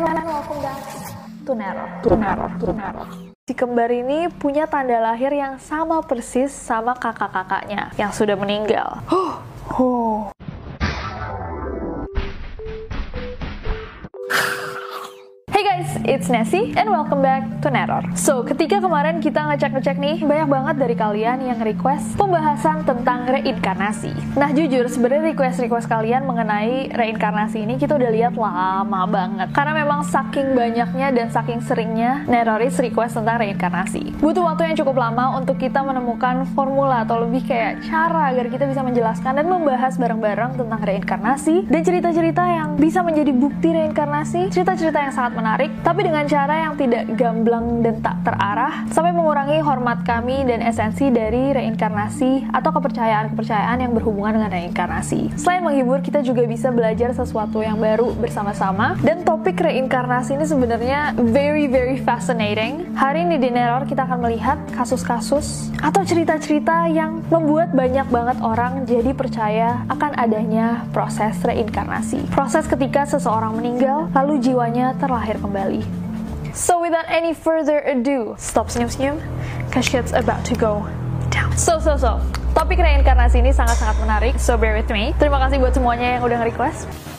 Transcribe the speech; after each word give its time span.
And 0.00 0.24
welcome 0.24 0.64
back 0.64 0.80
to 1.44 1.52
Nero. 1.52 1.84
To 2.08 2.16
Nero, 2.16 2.48
to 2.56 2.72
Nero. 2.72 3.04
Si 3.44 3.52
kembar 3.52 3.92
ini 3.92 4.32
punya 4.32 4.64
tanda 4.64 4.96
lahir 4.96 5.28
yang 5.28 5.60
sama 5.60 6.00
persis 6.00 6.48
sama 6.56 6.96
kakak-kakaknya 6.96 7.92
yang 8.00 8.08
sudah 8.08 8.32
meninggal. 8.32 9.04
Huh. 9.04 10.32
Hey 15.60 15.84
guys, 15.84 15.92
it's 16.08 16.32
Nessie 16.32 16.72
and 16.72 16.88
welcome 16.88 17.20
back 17.20 17.44
to 17.60 17.68
Neror. 17.68 18.00
So, 18.16 18.40
ketika 18.48 18.80
kemarin 18.80 19.20
kita 19.20 19.44
ngecek-ngecek 19.44 20.00
nih, 20.00 20.16
banyak 20.24 20.48
banget 20.48 20.76
dari 20.80 20.96
kalian 20.96 21.36
yang 21.52 21.60
request 21.60 22.16
pembahasan 22.16 22.88
tentang 22.88 23.28
reinkarnasi. 23.28 24.08
Nah, 24.40 24.56
jujur 24.56 24.88
sebenarnya 24.88 25.36
request-request 25.36 25.84
kalian 25.84 26.24
mengenai 26.24 26.88
reinkarnasi 26.96 27.60
ini 27.68 27.76
kita 27.76 27.92
udah 27.92 28.08
lihat 28.08 28.40
lama 28.40 29.04
banget. 29.04 29.52
Karena 29.52 29.84
memang 29.84 30.00
saking 30.00 30.56
banyaknya 30.56 31.12
dan 31.12 31.28
saking 31.28 31.60
seringnya 31.60 32.24
Neroris 32.24 32.80
request 32.80 33.20
tentang 33.20 33.44
reinkarnasi. 33.44 34.16
Butuh 34.16 34.40
waktu 34.40 34.72
yang 34.72 34.80
cukup 34.80 34.96
lama 34.96 35.36
untuk 35.36 35.60
kita 35.60 35.84
menemukan 35.84 36.48
formula 36.56 37.04
atau 37.04 37.20
lebih 37.20 37.44
kayak 37.44 37.84
cara 37.84 38.32
agar 38.32 38.48
kita 38.48 38.64
bisa 38.64 38.80
menjelaskan 38.80 39.36
dan 39.36 39.44
membahas 39.44 40.00
bareng-bareng 40.00 40.56
tentang 40.56 40.80
reinkarnasi 40.80 41.68
dan 41.68 41.84
cerita-cerita 41.84 42.48
yang 42.48 42.80
bisa 42.80 43.04
menjadi 43.04 43.36
bukti 43.36 43.76
reinkarnasi, 43.76 44.48
cerita-cerita 44.48 44.96
yang 44.96 45.12
sangat 45.12 45.36
menarik 45.36 45.49
menarik, 45.50 45.82
tapi 45.82 46.06
dengan 46.06 46.22
cara 46.30 46.54
yang 46.62 46.78
tidak 46.78 47.10
gamblang 47.18 47.82
dan 47.82 47.98
tak 47.98 48.22
terarah, 48.22 48.86
sampai 48.94 49.10
mengurangi 49.10 49.58
hormat 49.58 50.06
kami 50.06 50.46
dan 50.46 50.62
esensi 50.62 51.10
dari 51.10 51.50
reinkarnasi 51.50 52.54
atau 52.54 52.70
kepercayaan-kepercayaan 52.70 53.82
yang 53.82 53.90
berhubungan 53.90 54.38
dengan 54.38 54.54
reinkarnasi. 54.54 55.34
Selain 55.34 55.66
menghibur, 55.66 56.06
kita 56.06 56.22
juga 56.22 56.46
bisa 56.46 56.70
belajar 56.70 57.10
sesuatu 57.18 57.66
yang 57.66 57.82
baru 57.82 58.14
bersama-sama, 58.14 58.94
dan 59.02 59.26
topik 59.26 59.58
reinkarnasi 59.58 60.38
ini 60.38 60.46
sebenarnya 60.46 61.18
very 61.18 61.66
very 61.66 61.98
fascinating. 61.98 62.86
Hari 62.94 63.26
ini 63.26 63.42
di 63.42 63.50
Neror 63.50 63.90
kita 63.90 64.06
akan 64.06 64.30
melihat 64.30 64.54
kasus-kasus 64.78 65.74
atau 65.82 66.06
cerita-cerita 66.06 66.86
yang 66.94 67.26
membuat 67.26 67.74
banyak 67.74 68.06
banget 68.06 68.38
orang 68.38 68.86
jadi 68.86 69.10
percaya 69.18 69.82
akan 69.90 70.14
adanya 70.14 70.86
proses 70.94 71.34
reinkarnasi. 71.42 72.22
Proses 72.30 72.70
ketika 72.70 73.02
seseorang 73.02 73.58
meninggal, 73.58 74.06
lalu 74.14 74.38
jiwanya 74.38 74.94
terlahir 75.02 75.39
kembali. 75.40 75.82
So 76.52 76.82
without 76.82 77.06
any 77.06 77.32
further 77.32 77.80
ado, 77.82 78.34
stop 78.36 78.68
senyum-senyum, 78.68 79.22
cause 79.70 79.86
shit's 79.86 80.12
about 80.12 80.44
to 80.50 80.54
go 80.58 80.84
down. 81.30 81.54
So, 81.56 81.78
so, 81.78 81.96
so, 81.96 82.18
topik 82.52 82.82
reinkarnasi 82.82 83.40
ini 83.40 83.54
sangat-sangat 83.54 83.96
menarik, 84.02 84.34
so 84.36 84.58
bear 84.58 84.74
with 84.74 84.90
me. 84.90 85.14
Terima 85.22 85.38
kasih 85.42 85.62
buat 85.62 85.72
semuanya 85.72 86.18
yang 86.18 86.22
udah 86.26 86.36
nge-request. 86.42 87.09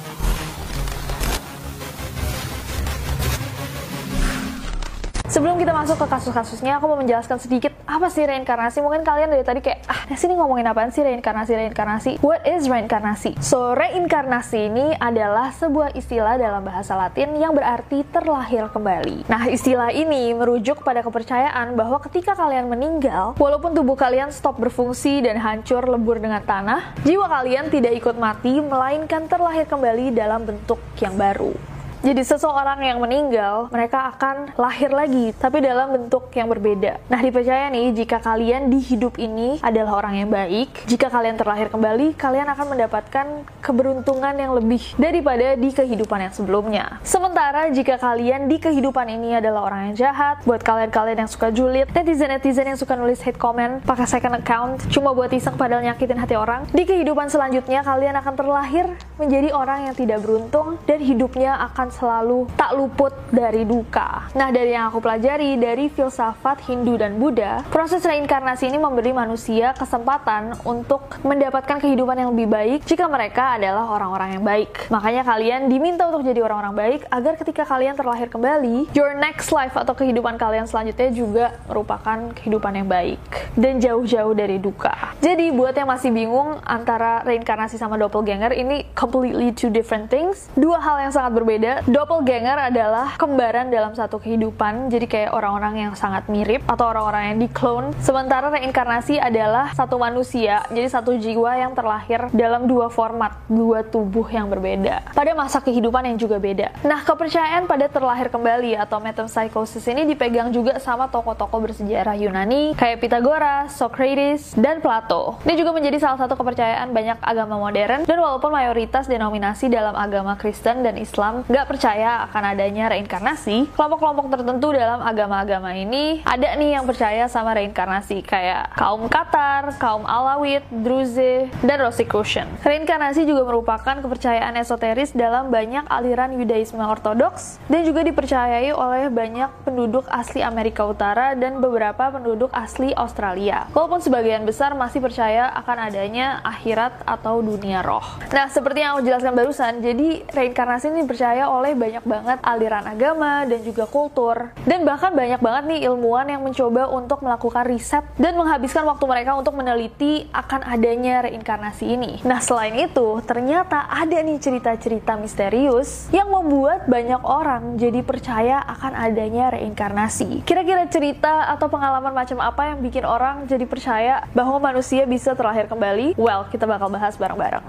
Sebelum 5.32 5.56
kita 5.56 5.72
masuk 5.72 5.96
ke 5.96 6.12
kasus-kasusnya, 6.12 6.76
aku 6.76 6.92
mau 6.92 7.00
menjelaskan 7.00 7.40
sedikit 7.40 7.72
apa 7.88 8.12
sih 8.12 8.28
reinkarnasi. 8.28 8.84
Mungkin 8.84 9.08
kalian 9.08 9.32
dari 9.32 9.48
tadi 9.48 9.64
kayak, 9.64 9.88
ah, 9.88 10.04
nah 10.12 10.20
sini 10.20 10.36
ngomongin 10.36 10.68
apaan 10.68 10.92
sih 10.92 11.08
reinkarnasi, 11.08 11.56
reinkarnasi. 11.56 12.12
What 12.20 12.44
is 12.44 12.68
reinkarnasi? 12.68 13.40
So, 13.40 13.72
reinkarnasi 13.72 14.68
ini 14.68 14.92
adalah 15.00 15.56
sebuah 15.56 15.96
istilah 15.96 16.36
dalam 16.36 16.68
bahasa 16.68 17.00
latin 17.00 17.32
yang 17.40 17.56
berarti 17.56 18.04
terlahir 18.12 18.68
kembali. 18.76 19.32
Nah, 19.32 19.48
istilah 19.48 19.96
ini 19.96 20.36
merujuk 20.36 20.84
pada 20.84 21.00
kepercayaan 21.00 21.80
bahwa 21.80 22.04
ketika 22.04 22.36
kalian 22.36 22.68
meninggal, 22.68 23.32
walaupun 23.40 23.72
tubuh 23.72 23.96
kalian 23.96 24.36
stop 24.36 24.60
berfungsi 24.60 25.24
dan 25.24 25.40
hancur 25.40 25.88
lebur 25.88 26.20
dengan 26.20 26.44
tanah, 26.44 26.92
jiwa 27.08 27.32
kalian 27.32 27.72
tidak 27.72 27.96
ikut 27.96 28.20
mati, 28.20 28.60
melainkan 28.60 29.32
terlahir 29.32 29.64
kembali 29.64 30.12
dalam 30.12 30.44
bentuk 30.44 30.84
yang 31.00 31.16
baru. 31.16 31.71
Jadi 32.02 32.26
seseorang 32.26 32.82
yang 32.82 32.98
meninggal, 32.98 33.70
mereka 33.70 34.10
akan 34.10 34.58
lahir 34.58 34.90
lagi, 34.90 35.38
tapi 35.38 35.62
dalam 35.62 35.94
bentuk 35.94 36.34
yang 36.34 36.50
berbeda. 36.50 36.98
Nah, 37.06 37.22
dipercaya 37.22 37.70
nih, 37.70 37.94
jika 37.94 38.18
kalian 38.18 38.74
di 38.74 38.82
hidup 38.82 39.22
ini 39.22 39.62
adalah 39.62 40.02
orang 40.02 40.26
yang 40.26 40.30
baik, 40.34 40.90
jika 40.90 41.14
kalian 41.14 41.38
terlahir 41.38 41.70
kembali, 41.70 42.18
kalian 42.18 42.50
akan 42.50 42.74
mendapatkan 42.74 43.26
keberuntungan 43.62 44.34
yang 44.34 44.58
lebih 44.58 44.82
daripada 44.98 45.54
di 45.54 45.70
kehidupan 45.70 46.26
yang 46.26 46.34
sebelumnya. 46.34 46.98
Sementara 47.06 47.70
jika 47.70 48.02
kalian 48.02 48.50
di 48.50 48.58
kehidupan 48.58 49.06
ini 49.06 49.38
adalah 49.38 49.70
orang 49.70 49.94
yang 49.94 50.10
jahat, 50.10 50.42
buat 50.42 50.66
kalian-kalian 50.66 51.22
yang 51.22 51.30
suka 51.30 51.54
julid, 51.54 51.86
netizen-netizen 51.94 52.66
yang 52.66 52.82
suka 52.82 52.98
nulis 52.98 53.22
hate 53.22 53.38
comment, 53.38 53.78
pakai 53.86 54.10
second 54.10 54.42
account, 54.42 54.82
cuma 54.90 55.14
buat 55.14 55.30
iseng 55.30 55.54
padahal 55.54 55.86
nyakitin 55.86 56.18
hati 56.18 56.34
orang, 56.34 56.66
di 56.74 56.82
kehidupan 56.82 57.30
selanjutnya 57.30 57.86
kalian 57.86 58.18
akan 58.18 58.34
terlahir 58.34 58.90
menjadi 59.22 59.54
orang 59.54 59.86
yang 59.86 59.94
tidak 59.94 60.26
beruntung 60.26 60.82
dan 60.90 60.98
hidupnya 60.98 61.62
akan 61.70 61.91
selalu 61.94 62.48
tak 62.56 62.74
luput 62.76 63.12
dari 63.32 63.64
duka. 63.68 64.32
Nah, 64.36 64.50
dari 64.50 64.74
yang 64.76 64.92
aku 64.92 65.04
pelajari 65.04 65.60
dari 65.60 65.88
filsafat 65.92 66.64
Hindu 66.68 66.96
dan 66.96 67.20
Buddha, 67.20 67.64
proses 67.68 68.04
reinkarnasi 68.04 68.72
ini 68.72 68.80
memberi 68.80 69.12
manusia 69.12 69.76
kesempatan 69.76 70.56
untuk 70.64 71.20
mendapatkan 71.24 71.80
kehidupan 71.80 72.18
yang 72.20 72.30
lebih 72.36 72.48
baik 72.48 72.80
jika 72.88 73.08
mereka 73.08 73.60
adalah 73.60 73.92
orang-orang 73.92 74.40
yang 74.40 74.44
baik. 74.46 74.88
Makanya 74.88 75.24
kalian 75.28 75.68
diminta 75.68 76.08
untuk 76.08 76.24
jadi 76.24 76.44
orang-orang 76.44 76.76
baik 76.76 77.02
agar 77.12 77.34
ketika 77.40 77.64
kalian 77.68 77.96
terlahir 77.96 78.28
kembali, 78.32 78.92
your 78.96 79.16
next 79.16 79.52
life 79.52 79.76
atau 79.76 79.92
kehidupan 79.92 80.40
kalian 80.40 80.66
selanjutnya 80.66 81.10
juga 81.12 81.46
merupakan 81.68 82.32
kehidupan 82.38 82.84
yang 82.84 82.88
baik 82.88 83.22
dan 83.60 83.84
jauh-jauh 83.84 84.34
dari 84.34 84.58
duka. 84.58 85.14
Jadi 85.20 85.52
buat 85.52 85.76
yang 85.76 85.90
masih 85.90 86.10
bingung 86.14 86.58
antara 86.64 87.22
reinkarnasi 87.28 87.76
sama 87.76 88.00
doppelganger 88.00 88.56
ini 88.56 88.88
completely 88.96 89.52
two 89.52 89.70
different 89.70 90.08
things, 90.08 90.48
dua 90.56 90.80
hal 90.80 90.98
yang 91.04 91.12
sangat 91.12 91.32
berbeda 91.36 91.81
doppelganger 91.90 92.70
adalah 92.70 93.18
kembaran 93.18 93.74
dalam 93.74 93.98
satu 93.98 94.22
kehidupan, 94.22 94.94
jadi 94.94 95.06
kayak 95.10 95.32
orang-orang 95.34 95.90
yang 95.90 95.94
sangat 95.98 96.30
mirip 96.30 96.62
atau 96.70 96.94
orang-orang 96.94 97.34
yang 97.34 97.38
diklon. 97.48 97.86
Sementara 98.04 98.54
reinkarnasi 98.54 99.18
adalah 99.18 99.74
satu 99.74 99.98
manusia, 99.98 100.62
jadi 100.70 100.88
satu 100.92 101.18
jiwa 101.18 101.58
yang 101.58 101.74
terlahir 101.74 102.30
dalam 102.36 102.70
dua 102.70 102.92
format, 102.94 103.34
dua 103.50 103.82
tubuh 103.82 104.28
yang 104.30 104.52
berbeda. 104.52 105.16
Pada 105.16 105.32
masa 105.34 105.64
kehidupan 105.64 106.06
yang 106.14 106.18
juga 106.22 106.38
beda. 106.38 106.76
Nah, 106.86 107.02
kepercayaan 107.02 107.66
pada 107.66 107.90
terlahir 107.90 108.30
kembali 108.30 108.78
atau 108.78 109.02
metempsychosis 109.02 109.86
ini 109.90 110.06
dipegang 110.06 110.54
juga 110.54 110.78
sama 110.78 111.10
tokoh-tokoh 111.10 111.72
bersejarah 111.72 112.14
Yunani 112.20 112.74
kayak 112.76 113.02
Pythagoras, 113.02 113.74
Socrates, 113.78 114.54
dan 114.60 114.84
Plato. 114.84 115.40
Ini 115.48 115.56
juga 115.58 115.72
menjadi 115.74 115.98
salah 115.98 116.20
satu 116.20 116.36
kepercayaan 116.38 116.92
banyak 116.92 117.18
agama 117.24 117.58
modern 117.58 118.04
dan 118.06 118.18
walaupun 118.18 118.52
mayoritas 118.52 119.08
denominasi 119.08 119.72
dalam 119.72 119.94
agama 119.96 120.36
Kristen 120.36 120.84
dan 120.84 121.00
Islam 121.00 121.48
nggak 121.48 121.71
percaya 121.72 122.28
akan 122.28 122.52
adanya 122.52 122.92
reinkarnasi, 122.92 123.72
kelompok-kelompok 123.72 124.28
tertentu 124.28 124.76
dalam 124.76 125.00
agama-agama 125.00 125.72
ini 125.72 126.20
ada 126.28 126.52
nih 126.60 126.76
yang 126.76 126.84
percaya 126.84 127.32
sama 127.32 127.56
reinkarnasi 127.56 128.20
kayak 128.28 128.76
kaum 128.76 129.08
Qatar, 129.08 129.80
kaum 129.80 130.04
Alawit, 130.04 130.68
Druze, 130.68 131.48
dan 131.64 131.80
Rosicrucian. 131.80 132.52
Reinkarnasi 132.60 133.24
juga 133.24 133.48
merupakan 133.48 134.04
kepercayaan 134.04 134.60
esoteris 134.60 135.16
dalam 135.16 135.48
banyak 135.48 135.88
aliran 135.88 136.36
Yudaisme 136.36 136.84
ortodoks 136.84 137.64
dan 137.72 137.88
juga 137.88 138.04
dipercayai 138.04 138.76
oleh 138.76 139.08
banyak 139.08 139.64
penduduk 139.64 140.04
asli 140.12 140.44
Amerika 140.44 140.84
Utara 140.84 141.40
dan 141.40 141.64
beberapa 141.64 142.12
penduduk 142.12 142.52
asli 142.52 142.92
Australia. 143.00 143.72
Walaupun 143.72 144.04
sebagian 144.04 144.44
besar 144.44 144.76
masih 144.76 145.00
percaya 145.00 145.48
akan 145.56 145.88
adanya 145.88 146.44
akhirat 146.44 147.08
atau 147.08 147.40
dunia 147.40 147.80
roh. 147.80 148.04
Nah, 148.36 148.52
seperti 148.52 148.84
yang 148.84 149.00
aku 149.00 149.08
jelaskan 149.08 149.34
barusan, 149.38 149.80
jadi 149.80 150.28
reinkarnasi 150.36 150.92
ini 150.92 151.08
dipercaya 151.08 151.46
oleh 151.48 151.61
oleh 151.62 151.78
banyak 151.78 152.02
banget 152.02 152.42
aliran 152.42 152.82
agama 152.90 153.46
dan 153.46 153.62
juga 153.62 153.86
kultur. 153.86 154.50
Dan 154.66 154.82
bahkan 154.82 155.14
banyak 155.14 155.38
banget 155.38 155.64
nih 155.70 155.80
ilmuwan 155.94 156.26
yang 156.26 156.42
mencoba 156.42 156.90
untuk 156.90 157.22
melakukan 157.22 157.70
riset 157.70 158.02
dan 158.18 158.34
menghabiskan 158.34 158.82
waktu 158.90 159.06
mereka 159.06 159.38
untuk 159.38 159.54
meneliti 159.54 160.26
akan 160.34 160.66
adanya 160.66 161.30
reinkarnasi 161.30 161.86
ini. 161.86 162.12
Nah, 162.26 162.42
selain 162.42 162.74
itu, 162.82 163.22
ternyata 163.30 163.86
ada 163.86 164.18
nih 164.18 164.42
cerita-cerita 164.42 165.22
misterius 165.22 166.10
yang 166.10 166.34
membuat 166.34 166.90
banyak 166.90 167.22
orang 167.22 167.78
jadi 167.78 168.02
percaya 168.02 168.58
akan 168.66 168.98
adanya 168.98 169.54
reinkarnasi. 169.54 170.42
Kira-kira 170.42 170.90
cerita 170.90 171.46
atau 171.46 171.70
pengalaman 171.70 172.18
macam 172.18 172.42
apa 172.42 172.74
yang 172.74 172.82
bikin 172.82 173.06
orang 173.06 173.46
jadi 173.46 173.70
percaya 173.70 174.26
bahwa 174.34 174.58
manusia 174.58 175.06
bisa 175.06 175.38
terlahir 175.38 175.70
kembali? 175.70 176.18
Well, 176.18 176.50
kita 176.50 176.66
bakal 176.66 176.90
bahas 176.90 177.14
bareng-bareng. 177.22 177.64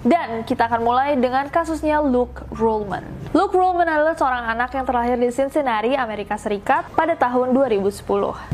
Dan 0.00 0.48
kita 0.48 0.64
akan 0.64 0.80
mulai 0.80 1.12
dengan 1.20 1.44
kasusnya 1.52 2.00
Luke 2.00 2.48
Ruhlman. 2.56 3.04
Luke 3.36 3.52
Ruhlman 3.52 3.84
adalah 3.84 4.16
seorang 4.16 4.48
anak 4.48 4.72
yang 4.72 4.88
terlahir 4.88 5.20
di 5.20 5.28
Cincinnati, 5.28 5.92
Amerika 5.92 6.40
Serikat 6.40 6.88
pada 6.96 7.12
tahun 7.20 7.52
2010. 7.52 8.00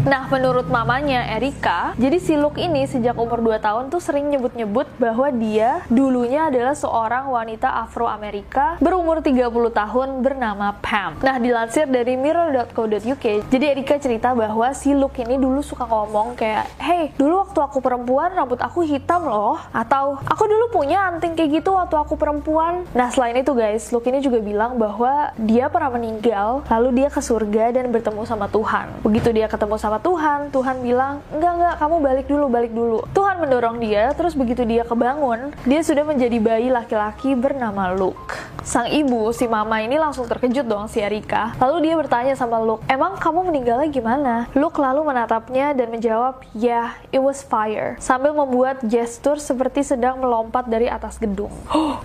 Nah, 0.02 0.26
menurut 0.26 0.66
mamanya 0.66 1.22
Erika, 1.38 1.94
jadi 1.94 2.18
si 2.18 2.34
Luke 2.34 2.58
ini 2.58 2.82
sejak 2.90 3.14
umur 3.14 3.38
2 3.46 3.62
tahun 3.62 3.94
tuh 3.94 4.02
sering 4.02 4.26
nyebut-nyebut 4.26 4.90
bahwa 4.98 5.30
dia 5.30 5.86
dulunya 5.86 6.50
adalah 6.50 6.74
seorang 6.74 7.30
wanita 7.30 7.78
Afro-Amerika 7.86 8.76
berumur 8.82 9.22
30 9.22 9.70
tahun 9.70 10.08
bernama 10.26 10.74
Pam. 10.82 11.22
Nah, 11.22 11.38
dilansir 11.38 11.86
dari 11.86 12.18
mirror.co.uk, 12.18 13.26
jadi 13.46 13.64
Erika 13.70 14.02
cerita 14.02 14.34
bahwa 14.34 14.74
si 14.74 14.98
Luke 14.98 15.22
ini 15.22 15.38
dulu 15.38 15.62
suka 15.62 15.86
ngomong 15.86 16.34
kayak, 16.34 16.66
"Hey, 16.82 17.14
dulu 17.14 17.46
waktu 17.46 17.58
aku 17.62 17.78
perempuan 17.78 18.34
rambut 18.34 18.58
aku 18.58 18.82
hitam 18.82 19.30
loh." 19.30 19.62
Atau, 19.70 20.18
"Aku 20.26 20.44
dulu 20.50 20.74
punya 20.74 21.06
anting 21.06 21.35
kayak 21.36 21.60
gitu 21.60 21.76
waktu 21.76 21.94
aku 22.00 22.16
perempuan. 22.16 22.88
Nah 22.96 23.12
selain 23.12 23.36
itu 23.36 23.52
guys, 23.52 23.92
Luke 23.92 24.08
ini 24.08 24.24
juga 24.24 24.40
bilang 24.40 24.80
bahwa 24.80 25.36
dia 25.36 25.68
pernah 25.68 25.92
meninggal, 25.92 26.64
lalu 26.72 27.04
dia 27.04 27.08
ke 27.12 27.20
surga 27.20 27.76
dan 27.76 27.92
bertemu 27.92 28.24
sama 28.24 28.48
Tuhan. 28.48 29.04
Begitu 29.04 29.28
dia 29.36 29.46
ketemu 29.46 29.76
sama 29.76 30.00
Tuhan, 30.00 30.48
Tuhan 30.48 30.80
bilang, 30.80 31.20
enggak 31.28 31.52
enggak, 31.60 31.74
kamu 31.76 31.96
balik 32.00 32.26
dulu, 32.26 32.44
balik 32.48 32.72
dulu. 32.72 32.98
Tuhan 33.12 33.36
mendorong 33.44 33.76
dia, 33.84 34.16
terus 34.16 34.32
begitu 34.32 34.64
dia 34.64 34.88
kebangun, 34.88 35.52
dia 35.68 35.80
sudah 35.84 36.08
menjadi 36.08 36.40
bayi 36.40 36.72
laki-laki 36.72 37.36
bernama 37.36 37.92
Luke. 37.92 38.56
Sang 38.66 38.90
ibu, 38.90 39.30
si 39.30 39.46
mama 39.46 39.78
ini 39.78 39.94
langsung 39.94 40.26
terkejut 40.26 40.66
dong 40.66 40.90
si 40.90 40.98
Erika. 40.98 41.54
Lalu 41.62 41.86
dia 41.86 41.94
bertanya 41.94 42.34
sama 42.34 42.58
Luke, 42.58 42.82
emang 42.90 43.14
kamu 43.20 43.52
meninggalnya 43.52 43.88
gimana? 43.92 44.34
Luke 44.58 44.80
lalu 44.80 45.06
menatapnya 45.06 45.70
dan 45.76 45.92
menjawab, 45.92 46.42
ya, 46.56 46.96
yeah, 46.96 47.14
it 47.14 47.22
was 47.22 47.44
fire. 47.44 47.94
Sambil 48.02 48.34
membuat 48.34 48.82
gestur 48.82 49.38
seperti 49.38 49.86
sedang 49.86 50.18
melompat 50.18 50.66
dari 50.66 50.90
atas 50.90 51.20
gedung. 51.26 51.52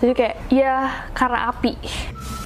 Jadi 0.02 0.14
kayak, 0.18 0.36
ya 0.50 1.06
karena 1.14 1.54
api. 1.54 1.78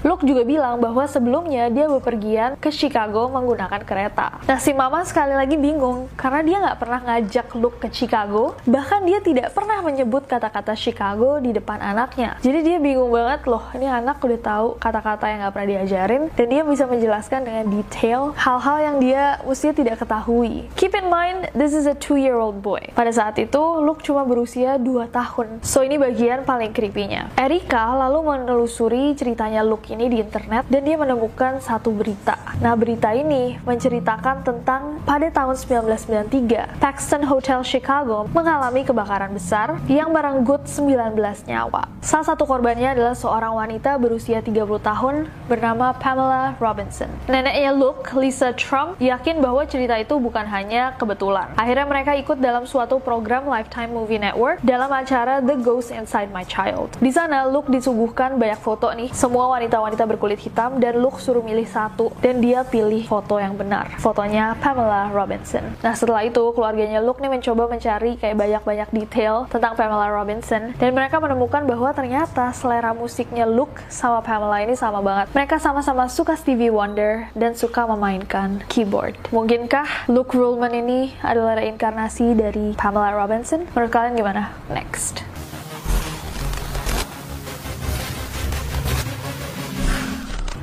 Luke 0.06 0.22
juga 0.22 0.45
bilang 0.45 0.77
bahwa 0.77 1.01
sebelumnya 1.10 1.66
dia 1.74 1.89
bepergian 1.89 2.62
ke 2.62 2.69
Chicago 2.69 3.25
menggunakan 3.25 3.81
kereta. 3.81 4.38
Nah, 4.45 4.62
si 4.62 4.69
mama 4.69 5.01
sekali 5.01 5.33
lagi 5.33 5.57
bingung 5.57 6.06
karena 6.13 6.45
dia 6.45 6.57
nggak 6.62 6.77
pernah 6.77 7.00
ngajak 7.01 7.48
Luke 7.57 7.81
ke 7.81 7.89
Chicago, 7.89 8.54
bahkan 8.69 9.01
dia 9.01 9.18
tidak 9.18 9.50
pernah 9.57 9.81
menyebut 9.81 10.30
kata-kata 10.30 10.77
Chicago 10.77 11.42
di 11.42 11.57
depan 11.57 11.81
anaknya. 11.81 12.38
Jadi 12.45 12.62
dia 12.62 12.78
bingung 12.78 13.10
banget 13.10 13.50
loh, 13.50 13.66
ini 13.74 13.89
anak 13.89 14.21
udah 14.21 14.39
tahu 14.45 14.68
kata-kata 14.78 15.25
yang 15.25 15.39
nggak 15.42 15.54
pernah 15.57 15.69
diajarin 15.74 16.24
dan 16.38 16.45
dia 16.54 16.62
bisa 16.62 16.86
menjelaskan 16.86 17.42
dengan 17.42 17.66
detail 17.74 18.21
hal-hal 18.38 18.78
yang 18.86 18.98
dia 19.01 19.42
usia 19.42 19.74
tidak 19.74 20.06
ketahui. 20.06 20.69
Keep 20.78 21.01
in 21.01 21.10
mind, 21.10 21.50
this 21.57 21.74
is 21.74 21.89
a 21.89 21.98
two-year-old 21.98 22.62
boy. 22.62 22.94
Pada 22.94 23.10
saat 23.10 23.42
itu, 23.42 23.81
Luke 23.81 24.06
cuma 24.06 24.21
berusia 24.21 24.78
2 24.78 25.10
tahun. 25.10 25.66
So 25.66 25.81
ini 25.81 25.98
bagian 25.98 26.45
paling 26.45 26.64
creepy-nya. 26.71 27.33
Erika 27.35 27.94
lalu 27.94 28.31
menelusuri 28.31 29.13
ceritanya 29.13 29.62
Luke 29.62 29.91
ini 29.91 30.07
di 30.07 30.17
internet 30.23 30.65
dan 30.71 30.81
dia 30.81 30.97
menemukan 30.97 31.62
satu 31.62 31.91
berita. 31.91 32.38
Nah, 32.63 32.73
berita 32.73 33.12
ini 33.12 33.59
menceritakan 33.62 34.47
tentang 34.47 35.03
pada 35.03 35.27
tahun 35.29 35.59
1993, 35.59 36.79
Paxton 36.79 37.27
Hotel 37.27 37.59
Chicago 37.67 38.25
mengalami 38.31 38.88
kebakaran 38.88 39.35
besar 39.35 39.77
yang 39.91 40.15
merenggut 40.15 40.63
19 40.65 41.19
nyawa. 41.45 41.85
Salah 42.00 42.33
satu 42.33 42.47
korbannya 42.47 42.95
adalah 42.95 43.13
seorang 43.13 43.53
wanita 43.53 44.00
berusia 44.00 44.39
30 44.39 44.79
tahun 44.79 45.27
bernama 45.51 45.91
Pamela 45.97 46.56
Robinson. 46.57 47.11
Neneknya 47.27 47.75
Luke, 47.75 48.13
Lisa 48.15 48.56
Trump, 48.56 48.95
yakin 49.03 49.44
bahwa 49.44 49.68
cerita 49.68 50.00
itu 50.00 50.15
bukan 50.18 50.47
hanya 50.47 50.95
kebetulan. 50.95 51.51
Akhirnya 51.59 51.85
mereka 51.85 52.15
ikut 52.15 52.39
dalam 52.39 52.63
suatu 52.63 52.97
program 53.03 53.45
Lifetime 53.45 53.91
Movie 53.91 54.21
Network 54.21 54.63
dalam 54.63 54.89
acara 54.89 55.44
The 55.44 55.59
Ghost 55.59 55.91
Inside 55.91 56.31
My 56.31 56.47
Child. 56.47 56.55
Di 57.04 57.12
sana 57.12 57.44
Luke 57.44 57.68
disuguhkan 57.68 58.40
banyak 58.40 58.60
foto 58.63 58.88
nih, 58.96 59.12
semua 59.12 59.52
wanita 59.52 59.84
wanita 59.84 60.07
berkulit 60.07 60.40
hitam 60.40 60.80
dan 60.80 60.96
Luke 61.04 61.19
suruh 61.19 61.44
milih 61.44 61.68
satu 61.68 62.16
dan 62.24 62.40
dia 62.40 62.63
pilih 62.63 63.04
foto 63.04 63.36
yang 63.36 63.60
benar. 63.60 63.92
Fotonya 64.00 64.56
Pamela 64.63 65.12
Robinson. 65.12 65.75
Nah 65.84 65.92
setelah 65.92 66.24
itu 66.24 66.40
keluarganya 66.56 67.04
Luke 67.04 67.19
nih 67.19 67.28
mencoba 67.28 67.68
mencari 67.68 68.16
kayak 68.16 68.40
banyak-banyak 68.40 68.90
detail 68.96 69.52
tentang 69.52 69.75
Pamela 69.75 70.07
Robinson 70.07 70.72
dan 70.80 70.92
mereka 70.96 71.19
menemukan 71.19 71.68
bahwa 71.68 71.92
ternyata 71.92 72.56
selera 72.56 72.96
musiknya 72.96 73.44
Luke 73.44 73.84
sama 73.92 74.24
Pamela 74.24 74.63
ini 74.63 74.80
sama 74.80 75.04
banget. 75.04 75.28
Mereka 75.36 75.60
sama-sama 75.60 76.07
suka 76.07 76.40
Stevie 76.40 76.72
Wonder 76.72 77.28
dan 77.36 77.52
suka 77.52 77.84
memainkan 77.84 78.63
keyboard. 78.72 79.19
Mungkinkah 79.36 80.07
Luke 80.07 80.31
Ruhlman 80.31 80.72
ini 80.72 81.12
adalah 81.19 81.60
reinkarnasi 81.60 82.31
dari 82.31 82.72
Pamela 82.80 83.12
Robinson? 83.12 83.68
Menurut 83.75 83.92
kalian 83.92 84.16
gimana? 84.16 84.56
Next. 84.72 85.44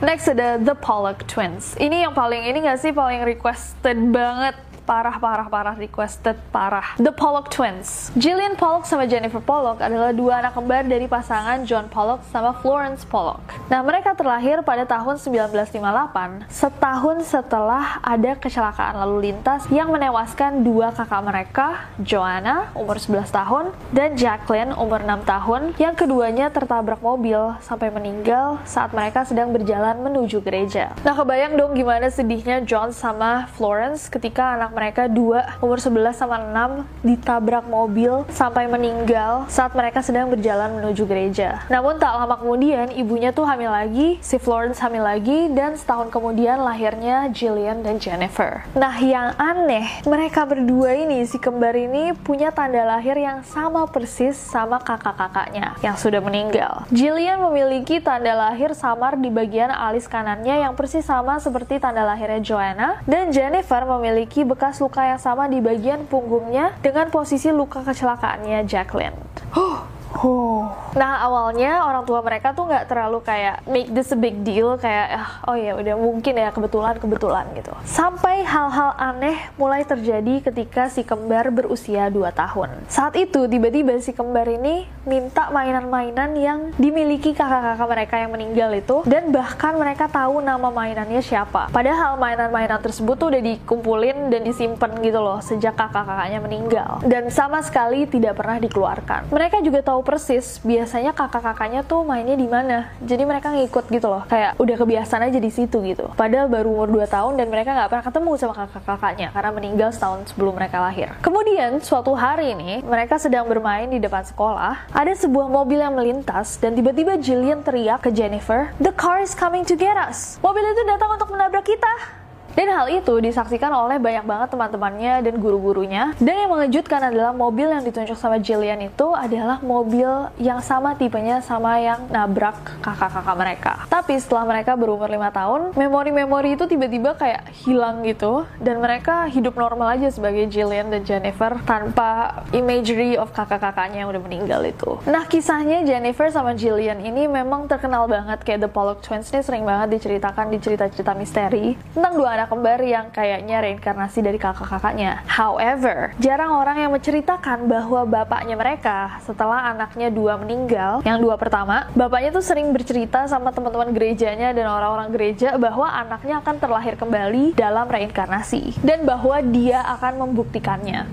Next 0.03 0.27
ada 0.27 0.59
The 0.59 0.75
Pollock 0.75 1.31
Twins. 1.31 1.79
Ini 1.79 2.11
yang 2.11 2.11
paling 2.11 2.43
ini 2.43 2.67
gak 2.67 2.83
sih 2.83 2.91
paling 2.91 3.23
requested 3.23 3.95
banget 4.11 4.59
parah 4.93 5.17
parah 5.17 5.49
parah 5.49 5.73
requested 5.73 6.37
parah. 6.53 6.85
The 7.01 7.17
Pollock 7.17 7.49
Twins. 7.49 8.13
Gillian 8.13 8.61
Pollock 8.61 8.85
sama 8.85 9.09
Jennifer 9.09 9.41
Pollock 9.41 9.81
adalah 9.81 10.13
dua 10.13 10.45
anak 10.45 10.53
kembar 10.53 10.85
dari 10.85 11.09
pasangan 11.09 11.65
John 11.65 11.89
Pollock 11.89 12.21
sama 12.29 12.53
Florence 12.61 13.01
Pollock. 13.09 13.41
Nah, 13.73 13.81
mereka 13.81 14.13
terlahir 14.13 14.61
pada 14.61 14.85
tahun 14.85 15.17
1958, 15.17 16.45
setahun 16.53 17.25
setelah 17.25 18.05
ada 18.05 18.37
kecelakaan 18.37 19.01
lalu 19.01 19.33
lintas 19.33 19.65
yang 19.73 19.89
menewaskan 19.89 20.61
dua 20.61 20.93
kakak 20.93 21.25
mereka, 21.25 21.89
Joanna 21.97 22.69
umur 22.77 23.01
11 23.01 23.33
tahun 23.33 23.65
dan 23.97 24.13
Jacqueline 24.21 24.77
umur 24.77 25.01
6 25.01 25.25
tahun, 25.25 25.63
yang 25.81 25.97
keduanya 25.97 26.53
tertabrak 26.53 27.01
mobil 27.01 27.57
sampai 27.65 27.89
meninggal 27.89 28.61
saat 28.69 28.93
mereka 28.93 29.25
sedang 29.25 29.57
berjalan 29.57 30.05
menuju 30.05 30.45
gereja. 30.45 30.93
Nah, 31.01 31.17
kebayang 31.17 31.57
dong 31.57 31.73
gimana 31.73 32.13
sedihnya 32.13 32.61
John 32.69 32.93
sama 32.93 33.49
Florence 33.57 34.13
ketika 34.13 34.53
anak 34.53 34.69
mereka 34.75 34.82
dua 35.13 35.61
umur 35.63 35.79
11 35.79 36.17
sama 36.17 36.43
6 36.43 37.07
ditabrak 37.07 37.67
mobil 37.71 38.27
sampai 38.33 38.67
meninggal 38.67 39.47
saat 39.47 39.77
mereka 39.79 40.03
sedang 40.03 40.31
berjalan 40.31 40.79
menuju 40.81 41.05
gereja. 41.07 41.63
Namun 41.69 42.01
tak 42.01 42.15
lama 42.15 42.35
kemudian 42.39 42.91
ibunya 42.95 43.31
tuh 43.31 43.47
hamil 43.47 43.71
lagi, 43.71 44.17
si 44.25 44.41
Florence 44.41 44.83
hamil 44.83 45.05
lagi 45.05 45.53
dan 45.53 45.77
setahun 45.77 46.09
kemudian 46.09 46.63
lahirnya 46.63 47.29
Jillian 47.31 47.85
dan 47.85 48.01
Jennifer. 48.01 48.65
Nah 48.73 48.95
yang 48.99 49.35
aneh, 49.37 49.87
mereka 50.09 50.47
berdua 50.49 50.97
ini 50.97 51.27
si 51.29 51.37
kembar 51.37 51.77
ini 51.77 52.15
punya 52.17 52.55
tanda 52.55 52.83
lahir 52.87 53.19
yang 53.19 53.45
sama 53.45 53.85
persis 53.91 54.39
sama 54.39 54.79
kakak-kakaknya 54.81 55.75
yang 55.85 55.99
sudah 55.99 56.23
meninggal. 56.23 56.87
Jillian 56.95 57.43
memiliki 57.43 57.99
tanda 58.01 58.33
lahir 58.33 58.73
samar 58.73 59.19
di 59.19 59.29
bagian 59.29 59.75
alis 59.75 60.07
kanannya 60.07 60.63
yang 60.65 60.73
persis 60.79 61.05
sama 61.05 61.43
seperti 61.43 61.83
tanda 61.83 62.07
lahirnya 62.07 62.39
Joanna 62.39 62.89
dan 63.05 63.35
Jennifer 63.35 63.83
memiliki 63.83 64.47
bekas 64.47 64.62
bekas 64.63 64.79
luka 64.79 65.03
yang 65.03 65.19
sama 65.19 65.51
di 65.51 65.59
bagian 65.59 66.07
punggungnya 66.07 66.71
dengan 66.87 67.11
posisi 67.11 67.51
luka 67.51 67.83
kecelakaannya 67.83 68.63
Jacqueline. 68.63 69.19
Huh, 69.51 69.83
Oh. 70.21 70.69
Nah 70.93 71.25
awalnya 71.25 71.89
orang 71.89 72.05
tua 72.05 72.21
mereka 72.21 72.53
tuh 72.53 72.69
nggak 72.69 72.85
terlalu 72.85 73.25
kayak 73.25 73.65
make 73.65 73.89
this 73.97 74.13
a 74.13 74.19
big 74.19 74.45
deal 74.45 74.77
kayak 74.77 75.17
ah, 75.17 75.31
oh 75.49 75.57
ya 75.57 75.73
udah 75.73 75.97
mungkin 75.97 76.37
ya 76.37 76.53
kebetulan 76.53 77.01
kebetulan 77.01 77.49
gitu. 77.57 77.73
Sampai 77.89 78.45
hal-hal 78.45 78.93
aneh 79.01 79.39
mulai 79.57 79.89
terjadi 79.89 80.45
ketika 80.53 80.93
si 80.93 81.01
kembar 81.03 81.49
berusia 81.49 82.13
2 82.13 82.29
tahun. 82.37 82.69
Saat 82.93 83.17
itu 83.17 83.49
tiba-tiba 83.49 83.97
si 84.05 84.13
kembar 84.13 84.45
ini 84.53 84.85
minta 85.09 85.49
mainan-mainan 85.49 86.37
yang 86.37 86.61
dimiliki 86.77 87.33
kakak-kakak 87.33 87.89
mereka 87.89 88.15
yang 88.21 88.31
meninggal 88.31 88.71
itu 88.77 88.97
dan 89.09 89.33
bahkan 89.33 89.75
mereka 89.81 90.13
tahu 90.13 90.45
nama 90.45 90.69
mainannya 90.69 91.25
siapa. 91.25 91.73
Padahal 91.73 92.21
mainan-mainan 92.21 92.79
tersebut 92.85 93.17
tuh 93.17 93.33
udah 93.33 93.43
dikumpulin 93.43 94.29
dan 94.29 94.45
disimpan 94.45 94.93
gitu 95.01 95.19
loh 95.25 95.41
sejak 95.41 95.73
kakak-kakaknya 95.73 96.39
meninggal 96.45 97.01
dan 97.09 97.33
sama 97.33 97.65
sekali 97.65 98.05
tidak 98.05 98.37
pernah 98.37 98.61
dikeluarkan. 98.61 99.33
Mereka 99.33 99.65
juga 99.65 99.81
tahu 99.81 100.02
persis 100.03 100.61
biasanya 100.67 101.15
kakak-kakaknya 101.15 101.87
tuh 101.87 102.03
mainnya 102.03 102.35
di 102.35 102.47
mana. 102.51 102.91
Jadi 103.03 103.23
mereka 103.25 103.55
ngikut 103.55 103.89
gitu 103.89 104.07
loh. 104.11 104.23
Kayak 104.27 104.59
udah 104.59 104.77
kebiasaan 104.77 105.31
aja 105.31 105.39
di 105.39 105.51
situ 105.51 105.81
gitu. 105.87 106.11
Padahal 106.19 106.51
baru 106.51 106.69
umur 106.75 106.89
2 106.91 107.09
tahun 107.09 107.39
dan 107.39 107.47
mereka 107.49 107.73
nggak 107.73 107.89
pernah 107.89 108.05
ketemu 108.07 108.31
sama 108.39 108.55
kakak-kakaknya 108.67 109.29
karena 109.31 109.51
meninggal 109.55 109.91
setahun 109.95 110.35
sebelum 110.35 110.55
mereka 110.59 110.83
lahir. 110.83 111.15
Kemudian 111.23 111.81
suatu 111.81 112.13
hari 112.13 112.53
ini 112.53 112.83
mereka 112.85 113.17
sedang 113.17 113.47
bermain 113.47 113.89
di 113.89 114.03
depan 114.03 114.27
sekolah. 114.27 114.91
Ada 114.93 115.27
sebuah 115.27 115.47
mobil 115.49 115.79
yang 115.81 115.95
melintas 115.95 116.59
dan 116.59 116.75
tiba-tiba 116.75 117.17
Jillian 117.17 117.63
teriak 117.63 118.05
ke 118.05 118.11
Jennifer, 118.11 118.75
"The 118.83 118.93
car 118.93 119.23
is 119.23 119.33
coming 119.33 119.63
to 119.69 119.79
get 119.79 119.95
us." 119.95 120.43
Mobil 120.43 120.65
itu 120.67 120.83
datang 120.89 121.15
untuk 121.15 121.31
menabrak 121.31 121.67
kita. 121.67 122.22
Dan 122.53 122.69
hal 122.69 122.87
itu 122.93 123.17
disaksikan 123.19 123.73
oleh 123.73 123.97
banyak 123.97 124.29
banget 124.29 124.49
teman-temannya 124.53 125.25
dan 125.25 125.35
guru-gurunya. 125.41 126.13
Dan 126.21 126.35
yang 126.37 126.51
mengejutkan 126.53 127.09
adalah 127.09 127.33
mobil 127.33 127.73
yang 127.73 127.81
ditunjuk 127.81 128.17
sama 128.19 128.37
Jillian 128.37 128.85
itu 128.85 129.09
adalah 129.17 129.63
mobil 129.65 130.29
yang 130.37 130.61
sama 130.61 130.93
tipenya 130.93 131.41
sama 131.41 131.81
yang 131.81 132.05
nabrak 132.13 132.57
kakak-kakak 132.85 133.37
mereka. 133.39 133.73
Tapi 133.89 134.21
setelah 134.21 134.45
mereka 134.45 134.77
berumur 134.77 135.09
5 135.09 135.33
tahun, 135.33 135.61
memori-memori 135.73 136.59
itu 136.59 136.69
tiba-tiba 136.69 137.17
kayak 137.17 137.49
hilang 137.65 138.05
gitu. 138.05 138.45
Dan 138.61 138.85
mereka 138.85 139.25
hidup 139.33 139.57
normal 139.57 139.97
aja 139.97 140.13
sebagai 140.13 140.45
Jillian 140.53 140.93
dan 140.93 141.09
Jennifer 141.09 141.57
tanpa 141.65 142.43
imagery 142.53 143.17
of 143.17 143.33
kakak-kakaknya 143.33 144.05
yang 144.05 144.11
udah 144.13 144.23
meninggal 144.23 144.61
itu. 144.67 145.01
Nah 145.09 145.25
kisahnya 145.25 145.87
Jennifer 145.89 146.29
sama 146.29 146.53
Jillian 146.53 147.01
ini 147.01 147.25
memang 147.31 147.65
terkenal 147.65 148.05
banget 148.11 148.45
kayak 148.45 148.67
The 148.67 148.71
Pollock 148.71 149.01
Twins 149.01 149.33
ini 149.33 149.41
sering 149.41 149.65
banget 149.65 149.97
diceritakan 149.97 150.53
di 150.53 150.59
cerita-cerita 150.61 151.17
misteri 151.17 151.79
tentang 151.97 152.15
dua 152.19 152.37
anak 152.37 152.42
anak 152.43 152.51
kembar 152.59 152.83
yang 152.83 153.07
kayaknya 153.15 153.63
reinkarnasi 153.63 154.19
dari 154.19 154.35
kakak-kakaknya. 154.35 155.23
However, 155.31 156.11
jarang 156.19 156.59
orang 156.59 156.75
yang 156.83 156.91
menceritakan 156.91 157.71
bahwa 157.71 158.03
bapaknya 158.03 158.59
mereka 158.59 159.23
setelah 159.23 159.71
anaknya 159.71 160.11
dua 160.11 160.35
meninggal, 160.35 161.07
yang 161.07 161.23
dua 161.23 161.39
pertama, 161.39 161.87
bapaknya 161.95 162.35
tuh 162.35 162.43
sering 162.43 162.75
bercerita 162.75 163.31
sama 163.31 163.55
teman-teman 163.55 163.95
gerejanya 163.95 164.51
dan 164.51 164.67
orang-orang 164.67 165.15
gereja 165.15 165.55
bahwa 165.55 165.87
anaknya 165.87 166.43
akan 166.43 166.57
terlahir 166.59 166.99
kembali 166.99 167.55
dalam 167.55 167.87
reinkarnasi 167.87 168.83
dan 168.83 169.07
bahwa 169.07 169.39
dia 169.39 169.79
akan 169.95 170.27
membuktikannya. 170.27 171.07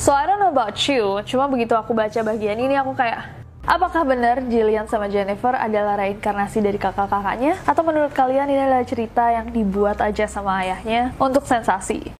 So 0.00 0.16
I 0.16 0.24
don't 0.24 0.40
know 0.40 0.48
about 0.48 0.80
you, 0.88 1.20
cuma 1.28 1.44
begitu 1.44 1.76
aku 1.76 1.92
baca 1.92 2.24
bagian 2.24 2.56
ini 2.56 2.72
aku 2.72 2.96
kayak 2.96 3.39
Apakah 3.70 4.02
benar 4.02 4.42
Jillian 4.50 4.90
sama 4.90 5.06
Jennifer 5.06 5.54
adalah 5.54 5.94
reinkarnasi 5.94 6.58
dari 6.58 6.74
kakak-kakaknya? 6.74 7.54
Atau 7.62 7.86
menurut 7.86 8.10
kalian 8.10 8.50
ini 8.50 8.58
adalah 8.58 8.82
cerita 8.82 9.30
yang 9.30 9.46
dibuat 9.54 10.02
aja 10.02 10.26
sama 10.26 10.66
ayahnya 10.66 11.14
untuk 11.22 11.46
sensasi? 11.46 12.19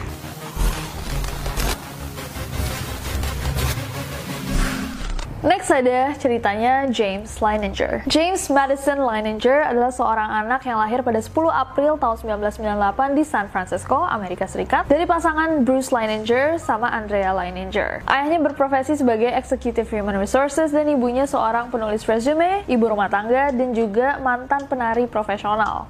Next 5.41 5.73
ada 5.73 6.13
ceritanya 6.21 6.85
James 6.93 7.41
Leininger. 7.41 8.05
James 8.05 8.45
Madison 8.53 9.01
Leininger 9.01 9.65
adalah 9.65 9.89
seorang 9.89 10.29
anak 10.29 10.61
yang 10.69 10.77
lahir 10.77 11.01
pada 11.01 11.17
10 11.17 11.33
April 11.49 11.97
tahun 11.97 12.37
1998 12.37 13.17
di 13.17 13.25
San 13.25 13.49
Francisco, 13.49 14.05
Amerika 14.05 14.45
Serikat, 14.45 14.85
dari 14.85 15.09
pasangan 15.09 15.65
Bruce 15.65 15.89
Leininger 15.89 16.61
sama 16.61 16.93
Andrea 16.93 17.33
Leininger. 17.33 18.05
Ayahnya 18.05 18.37
berprofesi 18.37 18.93
sebagai 19.01 19.33
Executive 19.33 19.89
Human 19.89 20.21
Resources 20.21 20.69
dan 20.69 20.85
ibunya 20.85 21.25
seorang 21.25 21.73
penulis 21.73 22.05
resume, 22.05 22.61
ibu 22.69 22.85
rumah 22.85 23.09
tangga, 23.09 23.49
dan 23.49 23.73
juga 23.73 24.21
mantan 24.21 24.69
penari 24.69 25.09
profesional. 25.09 25.89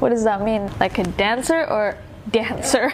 What 0.00 0.16
does 0.16 0.24
that 0.24 0.40
mean? 0.40 0.64
Like 0.80 0.96
a 0.96 1.04
dancer 1.20 1.68
or 1.68 1.92
dancer. 2.28 2.92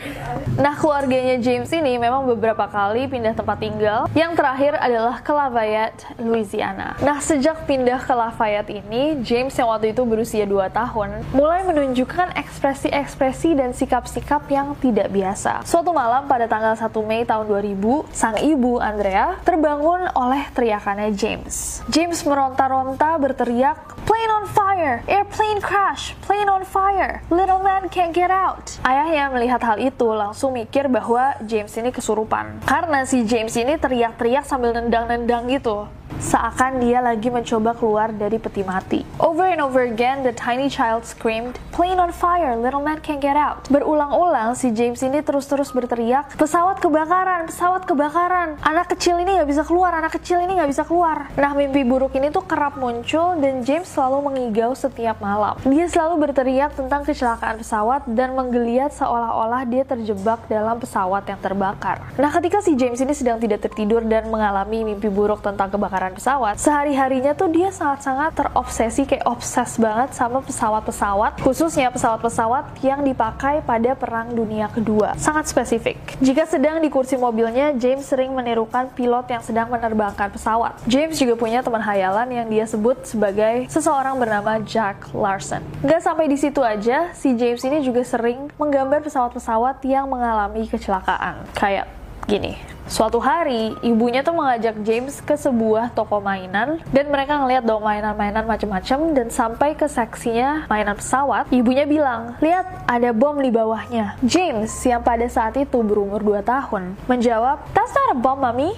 Nah, 0.56 0.78
keluarganya 0.78 1.36
James 1.42 1.68
ini 1.74 1.98
memang 1.98 2.24
beberapa 2.24 2.64
kali 2.70 3.10
pindah 3.10 3.34
tempat 3.34 3.58
tinggal. 3.60 4.06
Yang 4.14 4.32
terakhir 4.38 4.72
adalah 4.78 5.20
ke 5.20 5.32
Lafayette, 5.34 6.00
Louisiana. 6.22 6.94
Nah, 7.02 7.18
sejak 7.18 7.66
pindah 7.68 8.00
ke 8.00 8.14
Lafayette 8.14 8.72
ini, 8.72 9.20
James 9.20 9.52
yang 9.58 9.68
waktu 9.68 9.92
itu 9.92 10.02
berusia 10.06 10.44
2 10.48 10.70
tahun, 10.72 11.26
mulai 11.36 11.66
menunjukkan 11.66 12.38
ekspresi-ekspresi 12.38 13.58
dan 13.58 13.76
sikap-sikap 13.76 14.48
yang 14.48 14.78
tidak 14.78 15.12
biasa. 15.12 15.66
Suatu 15.66 15.92
malam 15.92 16.24
pada 16.30 16.48
tanggal 16.48 16.78
1 16.78 16.88
Mei 17.04 17.26
tahun 17.26 17.44
2000, 17.50 18.06
sang 18.14 18.36
ibu, 18.40 18.78
Andrea, 18.80 19.36
terbangun 19.44 20.08
oleh 20.16 20.46
teriakannya 20.54 21.12
James. 21.12 21.84
James 21.92 22.22
meronta-ronta 22.24 23.18
berteriak, 23.20 23.96
Plane 24.06 24.30
on 24.30 24.46
fire! 24.46 25.02
Airplane 25.10 25.58
crash! 25.58 26.14
Plane 26.22 26.46
on 26.46 26.62
fire! 26.62 27.26
Little 27.26 27.58
man 27.58 27.90
can't 27.90 28.14
get 28.14 28.30
out! 28.30 28.78
Ayahnya 29.16 29.32
melihat 29.32 29.62
hal 29.64 29.80
itu 29.80 30.12
langsung 30.12 30.52
mikir 30.52 30.92
bahwa 30.92 31.40
James 31.40 31.72
ini 31.80 31.88
kesurupan. 31.88 32.60
Karena 32.68 33.00
si 33.08 33.24
James 33.24 33.56
ini 33.56 33.80
teriak-teriak 33.80 34.44
sambil 34.44 34.76
nendang-nendang 34.76 35.48
gitu 35.48 35.88
seakan 36.18 36.80
dia 36.80 36.98
lagi 37.04 37.28
mencoba 37.28 37.76
keluar 37.76 38.08
dari 38.10 38.40
peti 38.40 38.62
mati. 38.66 39.00
Over 39.20 39.52
and 39.52 39.60
over 39.60 39.84
again, 39.84 40.24
the 40.24 40.32
tiny 40.32 40.66
child 40.66 41.04
screamed, 41.04 41.60
"Plane 41.74 41.98
on 41.98 42.14
fire, 42.14 42.56
little 42.56 42.82
man 42.82 43.02
can't 43.02 43.20
get 43.20 43.36
out." 43.36 43.66
Berulang-ulang, 43.68 44.56
si 44.56 44.72
James 44.72 45.02
ini 45.04 45.20
terus-terus 45.20 45.74
berteriak, 45.74 46.38
"Pesawat 46.38 46.78
kebakaran, 46.78 47.50
pesawat 47.50 47.84
kebakaran! 47.84 48.56
Anak 48.62 48.94
kecil 48.96 49.18
ini 49.20 49.36
nggak 49.36 49.48
bisa 49.50 49.62
keluar, 49.66 49.92
anak 49.92 50.14
kecil 50.16 50.40
ini 50.40 50.56
nggak 50.56 50.70
bisa 50.70 50.82
keluar." 50.86 51.28
Nah, 51.34 51.52
mimpi 51.52 51.82
buruk 51.82 52.14
ini 52.14 52.30
tuh 52.30 52.46
kerap 52.46 52.78
muncul 52.78 53.36
dan 53.42 53.66
James 53.66 53.88
selalu 53.90 54.30
mengigau 54.30 54.72
setiap 54.72 55.18
malam. 55.18 55.58
Dia 55.66 55.86
selalu 55.90 56.30
berteriak 56.30 56.78
tentang 56.78 57.02
kecelakaan 57.02 57.60
pesawat 57.60 58.06
dan 58.06 58.36
menggeliat 58.36 58.92
seolah-olah 58.94 59.64
dia 59.66 59.82
terjebak 59.82 60.44
dalam 60.46 60.78
pesawat 60.78 61.26
yang 61.28 61.40
terbakar. 61.40 62.02
Nah, 62.20 62.30
ketika 62.30 62.60
si 62.62 62.76
James 62.76 63.00
ini 63.00 63.12
sedang 63.16 63.40
tidak 63.40 63.64
tertidur 63.64 64.04
dan 64.04 64.28
mengalami 64.28 64.86
mimpi 64.86 65.08
buruk 65.10 65.40
tentang 65.40 65.72
kebakaran 65.72 65.95
kebakaran 65.96 66.12
pesawat, 66.12 66.60
sehari-harinya 66.60 67.32
tuh 67.32 67.48
dia 67.48 67.72
sangat-sangat 67.72 68.36
terobsesi 68.36 69.08
kayak 69.08 69.24
obses 69.24 69.80
banget 69.80 70.12
sama 70.12 70.44
pesawat-pesawat, 70.44 71.40
khususnya 71.40 71.88
pesawat-pesawat 71.88 72.84
yang 72.84 73.00
dipakai 73.00 73.64
pada 73.64 73.96
Perang 73.96 74.28
Dunia 74.28 74.68
Kedua. 74.68 75.16
Sangat 75.16 75.48
spesifik. 75.48 75.96
Jika 76.20 76.44
sedang 76.44 76.84
di 76.84 76.92
kursi 76.92 77.16
mobilnya, 77.16 77.72
James 77.80 78.04
sering 78.04 78.28
menirukan 78.36 78.92
pilot 78.92 79.24
yang 79.32 79.40
sedang 79.40 79.72
menerbangkan 79.72 80.28
pesawat. 80.28 80.76
James 80.84 81.16
juga 81.16 81.32
punya 81.32 81.64
teman 81.64 81.80
hayalan 81.80 82.28
yang 82.28 82.46
dia 82.52 82.68
sebut 82.68 83.00
sebagai 83.08 83.64
seseorang 83.72 84.20
bernama 84.20 84.60
Jack 84.68 85.16
Larson. 85.16 85.64
Gak 85.80 86.04
sampai 86.04 86.28
di 86.28 86.36
situ 86.36 86.60
aja, 86.60 87.08
si 87.16 87.32
James 87.40 87.64
ini 87.64 87.80
juga 87.80 88.04
sering 88.04 88.52
menggambar 88.60 89.00
pesawat-pesawat 89.00 89.80
yang 89.88 90.04
mengalami 90.12 90.68
kecelakaan. 90.68 91.40
Kayak 91.56 91.88
gini. 92.28 92.75
Suatu 92.86 93.18
hari, 93.18 93.74
ibunya 93.82 94.22
tuh 94.22 94.30
mengajak 94.30 94.78
James 94.86 95.18
ke 95.18 95.34
sebuah 95.34 95.90
toko 95.90 96.22
mainan 96.22 96.78
dan 96.94 97.10
mereka 97.10 97.34
ngeliat 97.42 97.66
dong 97.66 97.82
mainan-mainan 97.82 98.46
macam-macam 98.46 99.10
dan 99.10 99.26
sampai 99.26 99.74
ke 99.74 99.90
seksinya 99.90 100.70
mainan 100.70 100.94
pesawat, 100.94 101.50
ibunya 101.50 101.82
bilang, 101.82 102.38
"Lihat, 102.38 102.86
ada 102.86 103.10
bom 103.10 103.34
di 103.42 103.50
bawahnya." 103.50 104.14
James, 104.22 104.70
yang 104.86 105.02
pada 105.02 105.26
saat 105.26 105.58
itu 105.58 105.82
berumur 105.82 106.22
2 106.22 106.46
tahun, 106.46 106.94
menjawab, 107.10 107.58
"That's 107.74 107.90
not 107.90 108.14
a 108.14 108.18
bomb, 108.22 108.46
Mami. 108.46 108.70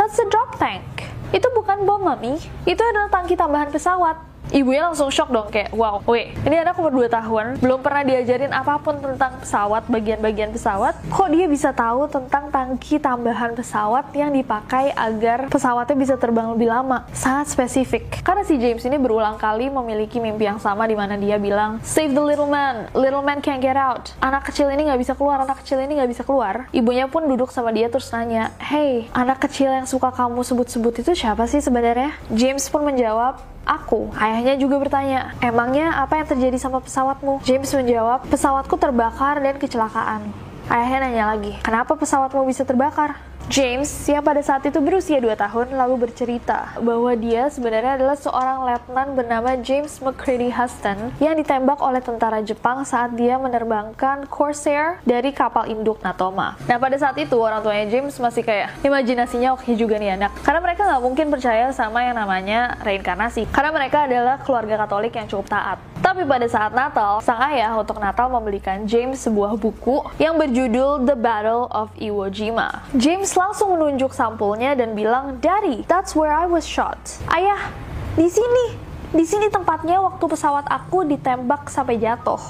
That's 0.00 0.16
a 0.16 0.24
drop 0.32 0.56
tank." 0.56 1.12
Itu 1.28 1.52
bukan 1.52 1.84
bom, 1.84 2.00
Mami. 2.08 2.40
Itu 2.64 2.80
adalah 2.80 3.12
tangki 3.12 3.36
tambahan 3.36 3.68
pesawat. 3.68 4.31
Ibunya 4.52 4.84
langsung 4.84 5.08
shock 5.08 5.32
dong 5.32 5.48
kayak, 5.48 5.72
wow, 5.72 6.04
wait, 6.04 6.36
ini 6.44 6.60
anak 6.60 6.76
umur 6.76 6.92
2 6.92 7.08
tahun, 7.08 7.56
belum 7.56 7.80
pernah 7.80 8.04
diajarin 8.04 8.52
apa 8.52 8.76
pun 8.84 9.00
tentang 9.00 9.40
pesawat, 9.40 9.88
bagian-bagian 9.88 10.52
pesawat, 10.52 10.92
kok 11.08 11.28
dia 11.32 11.48
bisa 11.48 11.72
tahu 11.72 12.04
tentang 12.04 12.52
tangki 12.52 13.00
tambahan 13.00 13.56
pesawat 13.56 14.12
yang 14.12 14.28
dipakai 14.28 14.92
agar 14.92 15.48
pesawatnya 15.48 15.96
bisa 15.96 16.20
terbang 16.20 16.52
lebih 16.52 16.68
lama? 16.68 17.08
Sangat 17.16 17.48
spesifik. 17.48 18.20
Karena 18.20 18.44
si 18.44 18.60
James 18.60 18.84
ini 18.84 19.00
berulang 19.00 19.40
kali 19.40 19.72
memiliki 19.72 20.20
mimpi 20.20 20.44
yang 20.44 20.60
sama 20.60 20.84
di 20.84 21.00
mana 21.00 21.16
dia 21.16 21.40
bilang, 21.40 21.80
save 21.80 22.12
the 22.12 22.20
little 22.20 22.44
man, 22.44 22.92
little 22.92 23.24
man 23.24 23.40
can't 23.40 23.64
get 23.64 23.80
out. 23.80 24.12
Anak 24.20 24.52
kecil 24.52 24.68
ini 24.68 24.84
nggak 24.84 25.00
bisa 25.00 25.16
keluar, 25.16 25.40
anak 25.40 25.64
kecil 25.64 25.80
ini 25.80 25.96
nggak 25.96 26.12
bisa 26.12 26.22
keluar. 26.28 26.68
Ibunya 26.76 27.08
pun 27.08 27.24
duduk 27.24 27.48
sama 27.48 27.72
dia 27.72 27.88
terus 27.88 28.12
nanya, 28.12 28.52
hey, 28.60 29.08
anak 29.16 29.40
kecil 29.48 29.72
yang 29.72 29.88
suka 29.88 30.12
kamu 30.12 30.44
sebut-sebut 30.44 31.00
itu 31.00 31.16
siapa 31.16 31.48
sih 31.48 31.64
sebenarnya? 31.64 32.12
James 32.28 32.68
pun 32.68 32.84
menjawab, 32.84 33.40
Aku. 33.62 34.10
Ayahnya 34.18 34.58
juga 34.58 34.82
bertanya, 34.82 35.38
emangnya 35.38 35.94
apa 36.02 36.18
yang 36.18 36.26
terjadi 36.26 36.58
sama 36.58 36.82
pesawatmu? 36.82 37.46
James 37.46 37.70
menjawab, 37.70 38.26
pesawatku 38.26 38.74
terbakar 38.74 39.38
dan 39.38 39.54
kecelakaan. 39.58 40.34
Ayahnya 40.66 40.98
nanya 41.06 41.24
lagi, 41.34 41.52
kenapa 41.62 41.94
pesawatmu 41.94 42.42
bisa 42.46 42.66
terbakar? 42.66 43.18
James, 43.50 43.90
yang 44.06 44.22
pada 44.22 44.38
saat 44.38 44.62
itu 44.62 44.78
berusia 44.78 45.18
2 45.18 45.34
tahun, 45.34 45.74
lalu 45.74 46.06
bercerita 46.06 46.78
bahwa 46.78 47.10
dia 47.18 47.50
sebenarnya 47.50 47.98
adalah 47.98 48.14
seorang 48.14 48.62
letnan 48.62 49.18
bernama 49.18 49.58
James 49.58 49.98
McCready 49.98 50.52
Huston 50.52 51.10
yang 51.18 51.34
ditembak 51.34 51.82
oleh 51.82 51.98
tentara 51.98 52.38
Jepang 52.44 52.86
saat 52.86 53.18
dia 53.18 53.40
menerbangkan 53.42 54.30
Corsair 54.30 55.02
dari 55.02 55.34
kapal 55.34 55.66
induk 55.66 55.98
Natoma. 56.06 56.54
Nah, 56.70 56.78
pada 56.78 56.94
saat 56.94 57.18
itu 57.18 57.34
orang 57.34 57.66
tuanya 57.66 57.90
James 57.90 58.14
masih 58.14 58.46
kayak 58.46 58.78
imajinasinya 58.86 59.58
oke 59.58 59.74
juga 59.74 59.98
nih 59.98 60.14
anak. 60.14 60.30
Karena 60.46 60.60
mereka 60.62 60.86
nggak 60.86 61.02
mungkin 61.02 61.26
percaya 61.32 61.74
sama 61.74 62.06
yang 62.06 62.14
namanya 62.14 62.78
reinkarnasi. 62.86 63.50
Karena 63.50 63.74
mereka 63.74 64.06
adalah 64.06 64.38
keluarga 64.44 64.86
Katolik 64.86 65.16
yang 65.18 65.26
cukup 65.26 65.50
taat. 65.50 65.82
Tapi 66.02 66.26
pada 66.26 66.50
saat 66.50 66.74
Natal, 66.74 67.22
sang 67.22 67.38
ayah 67.46 67.78
untuk 67.78 68.02
Natal 68.02 68.26
membelikan 68.26 68.82
James 68.90 69.22
sebuah 69.22 69.54
buku 69.54 70.02
yang 70.18 70.34
berjudul 70.34 71.06
The 71.06 71.14
Battle 71.14 71.70
of 71.70 71.94
Iwo 71.94 72.26
Jima. 72.26 72.82
James 72.98 73.30
langsung 73.38 73.76
menunjuk 73.76 74.10
sampulnya 74.16 74.74
dan 74.74 74.96
bilang, 74.96 75.38
Daddy, 75.38 75.84
that's 75.86 76.16
where 76.16 76.32
I 76.32 76.48
was 76.48 76.66
shot. 76.66 76.98
Ayah, 77.30 77.70
di 78.18 78.26
sini, 78.26 78.76
di 79.12 79.24
sini 79.28 79.52
tempatnya 79.52 80.00
waktu 80.00 80.24
pesawat 80.24 80.66
aku 80.66 81.04
ditembak 81.04 81.68
sampai 81.68 82.00
jatuh. 82.00 82.40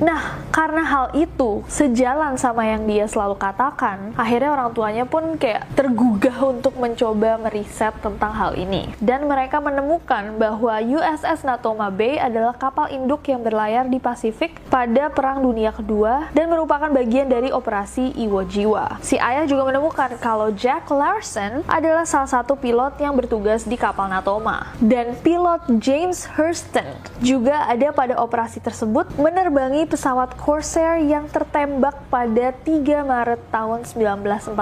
Nah, 0.00 0.40
karena 0.48 0.80
hal 0.84 1.06
itu 1.12 1.60
sejalan 1.68 2.40
sama 2.40 2.64
yang 2.64 2.88
dia 2.88 3.04
selalu 3.04 3.36
katakan, 3.36 4.16
akhirnya 4.16 4.50
orang 4.52 4.70
tuanya 4.72 5.04
pun 5.04 5.36
kayak 5.36 5.68
tergugah 5.76 6.38
untuk 6.48 6.76
mencoba 6.80 7.36
meriset 7.36 7.92
tentang 8.00 8.32
hal 8.32 8.56
ini. 8.56 8.88
Dan 9.02 9.28
mereka 9.28 9.60
menemukan 9.60 10.40
bahwa 10.40 10.80
USS 10.80 11.44
Natoma 11.44 11.92
Bay 11.92 12.16
adalah 12.16 12.56
kapal 12.56 12.88
induk 12.88 13.28
yang 13.28 13.44
berlayar 13.44 13.84
di 13.88 14.00
Pasifik 14.00 14.56
pada 14.72 15.12
Perang 15.12 15.44
Dunia 15.44 15.74
Kedua 15.74 16.32
dan 16.32 16.48
merupakan 16.48 16.88
bagian 16.88 17.28
dari 17.28 17.52
operasi 17.52 18.16
Iwo 18.16 18.46
Jiwa. 18.46 19.02
Si 19.04 19.20
ayah 19.20 19.44
juga 19.44 19.68
menemukan 19.68 20.16
kalau 20.20 20.54
Jack 20.54 20.88
Larson 20.88 21.64
adalah 21.68 22.08
salah 22.08 22.30
satu 22.30 22.56
pilot 22.56 22.96
yang 23.00 23.12
bertugas 23.12 23.68
di 23.68 23.76
kapal 23.76 24.08
Natoma. 24.08 24.72
Dan 24.80 25.16
pilot 25.20 25.68
James 25.80 26.24
Hurston 26.36 26.86
juga 27.20 27.68
ada 27.68 27.92
pada 27.92 28.16
operasi 28.20 28.60
tersebut 28.60 29.08
menerbangi 29.16 29.81
pesawat 29.86 30.34
Corsair 30.38 31.02
yang 31.02 31.26
tertembak 31.30 31.98
pada 32.12 32.54
3 32.64 33.02
Maret 33.02 33.40
tahun 33.50 33.84
1945 33.86 34.54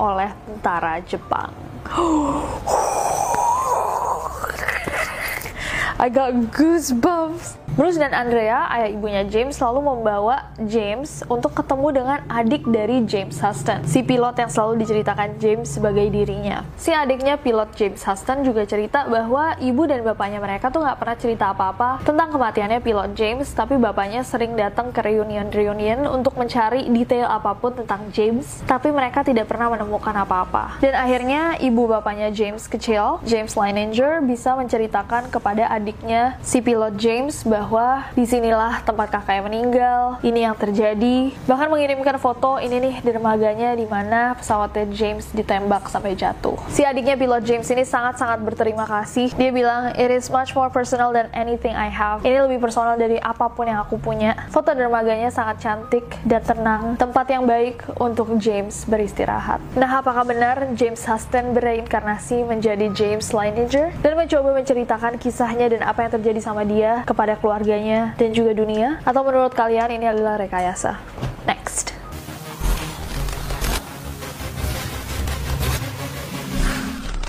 oleh 0.00 0.30
tentara 0.46 1.00
Jepang. 1.04 1.52
I 5.96 6.12
got 6.12 6.32
goosebumps. 6.52 7.65
Bruce 7.76 8.00
dan 8.00 8.16
Andrea, 8.16 8.72
ayah 8.72 8.88
ibunya 8.88 9.20
James, 9.28 9.52
selalu 9.52 9.84
membawa 9.84 10.48
James 10.64 11.20
untuk 11.28 11.52
ketemu 11.52 11.92
dengan 11.92 12.18
adik 12.24 12.64
dari 12.64 13.04
James 13.04 13.36
Huston, 13.36 13.84
si 13.84 14.00
pilot 14.00 14.32
yang 14.32 14.48
selalu 14.48 14.80
diceritakan 14.80 15.36
James 15.36 15.68
sebagai 15.76 16.08
dirinya. 16.08 16.64
Si 16.80 16.88
adiknya 16.88 17.36
pilot 17.36 17.76
James 17.76 18.00
Huston 18.00 18.48
juga 18.48 18.64
cerita 18.64 19.04
bahwa 19.04 19.60
ibu 19.60 19.84
dan 19.84 20.00
bapaknya 20.00 20.40
mereka 20.40 20.72
tuh 20.72 20.88
nggak 20.88 20.96
pernah 20.96 21.16
cerita 21.20 21.52
apa-apa 21.52 22.00
tentang 22.00 22.32
kematiannya 22.32 22.80
pilot 22.80 23.12
James, 23.12 23.44
tapi 23.52 23.76
bapaknya 23.76 24.24
sering 24.24 24.56
datang 24.56 24.88
ke 24.88 25.04
reunion-reunion 25.04 26.08
untuk 26.08 26.32
mencari 26.40 26.88
detail 26.88 27.28
apa 27.28 27.60
pun 27.60 27.76
tentang 27.76 28.08
James, 28.08 28.64
tapi 28.64 28.88
mereka 28.88 29.20
tidak 29.20 29.52
pernah 29.52 29.68
menemukan 29.68 30.16
apa-apa. 30.16 30.80
Dan 30.80 30.96
akhirnya 30.96 31.60
ibu 31.60 31.84
bapaknya 31.84 32.32
James 32.32 32.72
kecil, 32.72 33.20
James 33.28 33.52
Leininger, 33.52 34.24
bisa 34.24 34.56
menceritakan 34.56 35.28
kepada 35.28 35.68
adiknya 35.68 36.40
si 36.40 36.64
pilot 36.64 36.96
James 36.96 37.44
bahwa 37.44 37.65
bahwa 37.66 38.06
di 38.14 38.22
sinilah 38.22 38.78
tempat 38.86 39.10
kakaknya 39.10 39.42
meninggal, 39.42 40.22
ini 40.22 40.46
yang 40.46 40.54
terjadi. 40.54 41.34
Bahkan 41.50 41.66
mengirimkan 41.66 42.14
foto 42.22 42.62
ini 42.62 42.78
nih 42.78 42.94
dermaganya 43.02 43.74
di 43.74 43.82
mana 43.90 44.38
pesawatnya 44.38 44.86
James 44.94 45.26
ditembak 45.34 45.90
sampai 45.90 46.14
jatuh. 46.14 46.54
Si 46.70 46.86
adiknya 46.86 47.18
pilot 47.18 47.42
James 47.42 47.66
ini 47.66 47.82
sangat-sangat 47.82 48.38
berterima 48.46 48.86
kasih. 48.86 49.34
Dia 49.34 49.50
bilang, 49.50 49.90
it 49.98 50.14
is 50.14 50.30
much 50.30 50.54
more 50.54 50.70
personal 50.70 51.10
than 51.10 51.26
anything 51.34 51.74
I 51.74 51.90
have. 51.90 52.22
Ini 52.22 52.46
lebih 52.46 52.62
personal 52.62 52.94
dari 52.94 53.18
apa 53.18 53.50
pun 53.50 53.66
yang 53.66 53.82
aku 53.82 53.98
punya. 53.98 54.46
Foto 54.54 54.70
dermaganya 54.70 55.34
sangat 55.34 55.58
cantik 55.58 56.06
dan 56.22 56.46
tenang, 56.46 56.94
tempat 56.94 57.26
yang 57.34 57.50
baik 57.50 57.82
untuk 57.98 58.30
James 58.38 58.86
beristirahat. 58.86 59.58
Nah, 59.74 59.90
apakah 59.98 60.22
benar 60.22 60.70
James 60.78 61.02
Huston 61.02 61.50
bereinkarnasi 61.50 62.46
menjadi 62.46 62.94
James 62.94 63.26
Leininger 63.34 63.90
dan 64.06 64.14
mencoba 64.14 64.54
menceritakan 64.54 65.18
kisahnya 65.18 65.66
dan 65.66 65.82
apa 65.82 66.06
yang 66.06 66.14
terjadi 66.14 66.38
sama 66.38 66.62
dia 66.62 67.02
kepada 67.02 67.34
keluarga 67.34 67.55
keluarganya 67.56 68.12
dan 68.20 68.36
juga 68.36 68.52
dunia? 68.52 69.00
Atau 69.08 69.24
menurut 69.24 69.56
kalian 69.56 69.88
ini 69.88 70.04
adalah 70.04 70.36
rekayasa? 70.36 71.00
Next. 71.48 71.96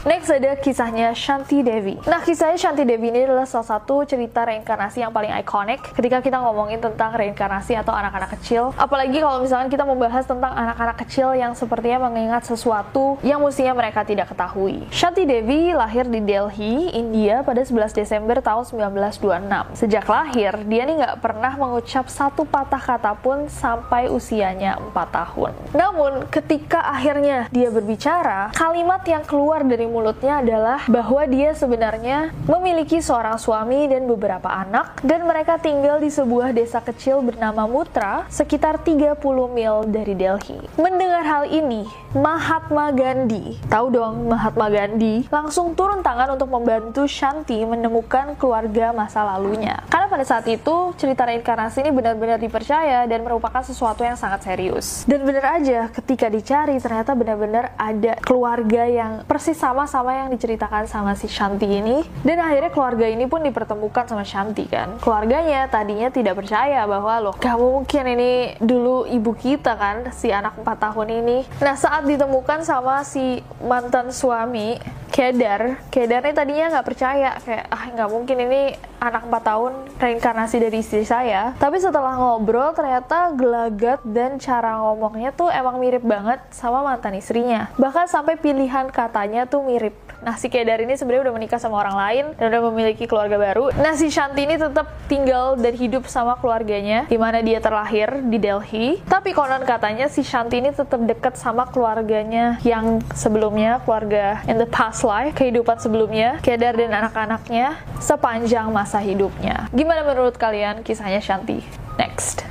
Next 0.03 0.16
ada 0.31 0.59
kisahnya 0.59 1.15
Shanti 1.15 1.63
Devi. 1.63 1.95
Nah, 2.03 2.19
kisahnya 2.21 2.59
Shanti 2.59 2.83
Devi 2.83 3.09
ini 3.09 3.23
adalah 3.23 3.47
salah 3.47 3.77
satu 3.77 4.03
cerita 4.03 4.43
reinkarnasi 4.43 5.01
yang 5.01 5.11
paling 5.15 5.31
ikonik 5.39 5.81
ketika 5.95 6.19
kita 6.19 6.37
ngomongin 6.43 6.83
tentang 6.83 7.15
reinkarnasi 7.15 7.79
atau 7.79 7.95
anak-anak 7.95 8.35
kecil. 8.39 8.75
Apalagi 8.75 9.19
kalau 9.23 9.41
misalkan 9.41 9.71
kita 9.71 9.87
membahas 9.87 10.27
tentang 10.27 10.53
anak-anak 10.53 10.97
kecil 11.07 11.33
yang 11.33 11.55
sepertinya 11.55 12.09
mengingat 12.11 12.43
sesuatu 12.43 13.15
yang 13.23 13.39
mestinya 13.39 13.73
mereka 13.77 14.03
tidak 14.03 14.31
ketahui. 14.31 14.83
Shanti 14.91 15.23
Devi 15.23 15.71
lahir 15.71 16.07
di 16.07 16.19
Delhi, 16.19 16.91
India 16.91 17.41
pada 17.41 17.63
11 17.63 17.95
Desember 17.95 18.39
tahun 18.43 18.63
1926. 18.67 19.77
Sejak 19.77 20.05
lahir, 20.05 20.53
dia 20.67 20.83
nih 20.83 20.95
nggak 21.03 21.17
pernah 21.23 21.53
mengucap 21.55 22.07
satu 22.11 22.43
patah 22.43 22.81
kata 22.81 23.15
pun 23.19 23.47
sampai 23.47 24.11
usianya 24.11 24.79
4 24.91 25.07
tahun. 25.11 25.51
Namun, 25.71 26.27
ketika 26.27 26.83
akhirnya 26.83 27.47
dia 27.51 27.69
berbicara, 27.71 28.51
kalimat 28.53 29.01
yang 29.07 29.23
keluar 29.23 29.63
dari 29.63 29.87
mulutnya 30.17 30.41
adalah 30.41 30.81
bahwa 30.89 31.21
dia 31.29 31.53
sebenarnya 31.53 32.33
memiliki 32.49 32.97
seorang 33.05 33.37
suami 33.37 33.85
dan 33.85 34.09
beberapa 34.09 34.49
anak 34.49 34.97
dan 35.05 35.29
mereka 35.29 35.61
tinggal 35.61 36.01
di 36.01 36.09
sebuah 36.09 36.57
desa 36.57 36.81
kecil 36.81 37.21
bernama 37.21 37.69
Mutra 37.69 38.25
sekitar 38.25 38.81
30 38.81 39.13
mil 39.53 39.85
dari 39.85 40.17
Delhi. 40.17 40.57
Mendengar 40.81 41.21
hal 41.21 41.43
ini, 41.53 41.85
Mahatma 42.17 42.89
Gandhi, 42.89 43.61
tahu 43.69 43.93
dong 43.93 44.25
Mahatma 44.25 44.73
Gandhi, 44.73 45.29
langsung 45.29 45.77
turun 45.77 46.01
tangan 46.01 46.33
untuk 46.33 46.49
membantu 46.49 47.05
Shanti 47.05 47.61
menemukan 47.61 48.33
keluarga 48.41 48.89
masa 48.97 49.21
lalunya. 49.21 49.85
Karena 49.85 50.09
pada 50.09 50.25
saat 50.25 50.49
itu 50.49 50.97
cerita 50.97 51.29
reinkarnasi 51.29 51.85
ini 51.85 51.93
benar-benar 51.93 52.41
dipercaya 52.41 53.05
dan 53.05 53.21
merupakan 53.21 53.61
sesuatu 53.61 54.01
yang 54.01 54.17
sangat 54.17 54.49
serius. 54.49 55.05
Dan 55.05 55.21
benar 55.29 55.61
aja 55.61 55.93
ketika 55.93 56.25
dicari 56.25 56.81
ternyata 56.81 57.13
benar-benar 57.13 57.77
ada 57.77 58.17
keluarga 58.25 58.81
yang 58.89 59.21
persis 59.29 59.61
sama 59.61 59.85
sama 59.85 60.06
yang 60.13 60.29
diceritakan 60.31 60.85
sama 60.87 61.15
si 61.15 61.27
Shanti 61.27 61.67
ini 61.67 62.03
dan 62.23 62.39
akhirnya 62.39 62.71
keluarga 62.71 63.05
ini 63.07 63.25
pun 63.25 63.43
dipertemukan 63.43 64.07
sama 64.07 64.23
Shanti 64.27 64.67
kan 64.67 64.99
keluarganya 64.99 65.67
tadinya 65.67 66.07
tidak 66.11 66.39
percaya 66.39 66.85
bahwa 66.87 67.19
loh 67.19 67.35
kamu 67.35 67.81
mungkin 67.81 68.03
ini 68.13 68.31
dulu 68.61 69.07
ibu 69.09 69.31
kita 69.35 69.75
kan 69.75 70.11
si 70.13 70.29
anak 70.29 70.59
4 70.59 70.67
tahun 70.77 71.07
ini 71.23 71.37
nah 71.59 71.73
saat 71.73 72.05
ditemukan 72.05 72.61
sama 72.63 73.01
si 73.01 73.41
mantan 73.63 74.13
suami 74.13 74.77
Kedar, 75.17 75.81
Kedar 75.89 76.21
ini 76.29 76.35
tadinya 76.37 76.77
nggak 76.77 76.85
percaya 76.85 77.41
kayak 77.41 77.65
ah 77.73 77.83
nggak 77.89 78.09
mungkin 78.13 78.37
ini 78.37 78.77
anak 79.01 79.25
4 79.25 79.49
tahun 79.49 79.73
reinkarnasi 79.97 80.61
dari 80.61 80.77
istri 80.85 81.09
saya. 81.09 81.57
Tapi 81.57 81.81
setelah 81.81 82.13
ngobrol 82.21 82.69
ternyata 82.77 83.33
gelagat 83.33 84.05
dan 84.05 84.37
cara 84.37 84.77
ngomongnya 84.77 85.33
tuh 85.33 85.49
emang 85.49 85.81
mirip 85.81 86.05
banget 86.05 86.37
sama 86.53 86.85
mantan 86.85 87.17
istrinya. 87.17 87.65
Bahkan 87.81 88.05
sampai 88.05 88.37
pilihan 88.37 88.93
katanya 88.93 89.49
tuh 89.49 89.65
mirip. 89.65 89.96
Nah, 90.23 90.33
si 90.39 90.49
Kedar 90.49 90.81
ini 90.81 90.97
sebenarnya 90.97 91.29
udah 91.29 91.35
menikah 91.35 91.59
sama 91.61 91.77
orang 91.77 91.97
lain 91.97 92.25
dan 92.39 92.49
udah 92.49 92.63
memiliki 92.73 93.05
keluarga 93.05 93.37
baru. 93.37 93.69
Nah, 93.77 93.93
si 93.93 94.09
Shanti 94.09 94.49
ini 94.49 94.57
tetap 94.57 94.89
tinggal 95.05 95.59
dan 95.59 95.75
hidup 95.77 96.09
sama 96.09 96.39
keluarganya 96.41 97.05
di 97.05 97.19
mana 97.19 97.43
dia 97.45 97.61
terlahir 97.61 98.25
di 98.25 98.41
Delhi. 98.41 98.97
Tapi 99.05 99.35
konon 99.35 99.61
katanya 99.61 100.09
si 100.09 100.25
Shanti 100.25 100.57
ini 100.57 100.73
tetap 100.73 100.97
dekat 101.05 101.37
sama 101.37 101.69
keluarganya 101.69 102.57
yang 102.65 103.03
sebelumnya, 103.13 103.83
keluarga 103.85 104.41
in 104.49 104.57
the 104.57 104.69
past 104.69 105.05
life, 105.05 105.37
kehidupan 105.37 105.77
sebelumnya, 105.77 106.41
Kedar 106.41 106.73
dan 106.73 106.95
anak-anaknya 106.95 107.77
sepanjang 108.01 108.71
masa 108.73 108.97
hidupnya. 109.03 109.67
Gimana 109.75 110.01
menurut 110.07 110.39
kalian 110.39 110.81
kisahnya 110.81 111.21
Shanti? 111.21 111.61
Next. 111.99 112.46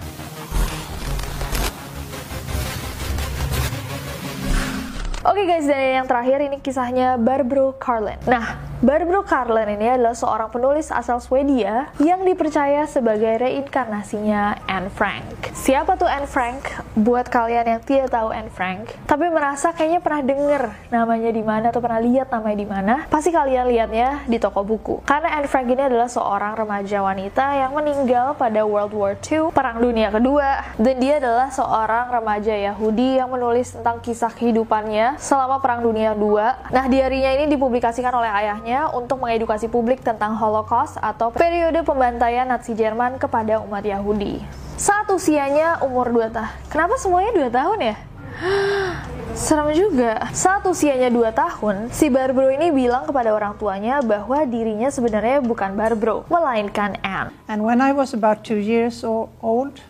Oke 5.27 5.43
okay 5.43 5.59
guys, 5.59 5.67
dan 5.67 5.83
yang 5.99 6.07
terakhir 6.07 6.39
ini 6.39 6.63
kisahnya 6.63 7.19
Barbro 7.19 7.75
Carlin. 7.83 8.15
Nah, 8.31 8.55
Barbro 8.77 9.25
Carlin 9.25 9.81
ini 9.81 9.89
adalah 9.89 10.13
seorang 10.13 10.53
penulis 10.53 10.93
asal 10.93 11.17
Swedia 11.17 11.89
yang 11.97 12.21
dipercaya 12.29 12.85
sebagai 12.85 13.41
reinkarnasinya 13.41 14.69
Anne 14.69 14.93
Frank. 14.93 15.49
Siapa 15.57 15.97
tuh 15.97 16.05
Anne 16.05 16.29
Frank? 16.29 16.77
Buat 16.93 17.33
kalian 17.33 17.65
yang 17.65 17.81
tidak 17.81 18.13
tahu 18.13 18.29
Anne 18.37 18.53
Frank, 18.53 18.93
tapi 19.09 19.33
merasa 19.33 19.73
kayaknya 19.73 20.05
pernah 20.05 20.21
denger 20.21 20.63
namanya 20.93 21.31
di 21.33 21.41
mana 21.41 21.73
atau 21.73 21.81
pernah 21.81 22.05
lihat 22.05 22.29
namanya 22.29 22.59
di 22.61 22.69
mana, 22.69 22.95
pasti 23.09 23.33
kalian 23.33 23.65
lihatnya 23.65 24.29
di 24.29 24.37
toko 24.37 24.61
buku. 24.61 25.01
Karena 25.09 25.41
Anne 25.41 25.49
Frank 25.49 25.73
ini 25.73 25.81
adalah 25.81 26.13
seorang 26.13 26.53
remaja 26.61 27.01
wanita 27.01 27.57
yang 27.57 27.73
meninggal 27.73 28.37
pada 28.37 28.61
World 28.69 28.93
War 28.93 29.17
II, 29.17 29.57
Perang 29.57 29.81
Dunia 29.81 30.13
Kedua, 30.13 30.77
dan 30.77 30.95
dia 31.01 31.17
adalah 31.17 31.49
seorang 31.49 32.13
remaja 32.13 32.53
Yahudi 32.53 33.25
yang 33.25 33.33
menulis 33.33 33.73
tentang 33.73 34.05
kisah 34.05 34.37
kehidupannya 34.37 35.17
selama 35.17 35.65
Perang 35.65 35.81
Dunia 35.81 36.13
II. 36.13 36.37
Nah, 36.69 36.85
diarinya 36.93 37.33
ini 37.41 37.49
dipublikasikan 37.49 38.13
oleh 38.13 38.29
ayahnya 38.29 38.67
untuk 38.93 39.25
mengedukasi 39.25 39.73
publik 39.73 40.05
tentang 40.05 40.37
Holocaust 40.37 41.01
atau 41.01 41.33
periode 41.33 41.81
pembantaian 41.81 42.45
Nazi 42.45 42.77
Jerman 42.77 43.17
kepada 43.17 43.65
umat 43.65 43.81
Yahudi. 43.81 44.45
Saat 44.77 45.09
usianya 45.09 45.81
umur 45.81 46.13
2 46.13 46.29
tahun. 46.37 46.53
Kenapa 46.69 47.01
semuanya 47.01 47.33
2 47.33 47.49
tahun 47.49 47.79
ya? 47.81 47.97
Serem 49.37 49.73
juga. 49.73 50.29
Saat 50.37 50.69
usianya 50.69 51.09
2 51.09 51.33
tahun, 51.33 51.89
si 51.89 52.13
Barbro 52.13 52.53
ini 52.53 52.69
bilang 52.69 53.09
kepada 53.09 53.33
orang 53.33 53.57
tuanya 53.57 54.05
bahwa 54.05 54.45
dirinya 54.45 54.93
sebenarnya 54.93 55.41
bukan 55.41 55.73
Barbro, 55.73 56.29
melainkan 56.29 57.01
Anne. 57.01 57.33
And 57.49 57.65
when 57.65 57.81
I 57.81 57.97
was 57.97 58.13
about 58.13 58.45
two 58.45 58.61
years 58.61 59.01
old, 59.01 59.81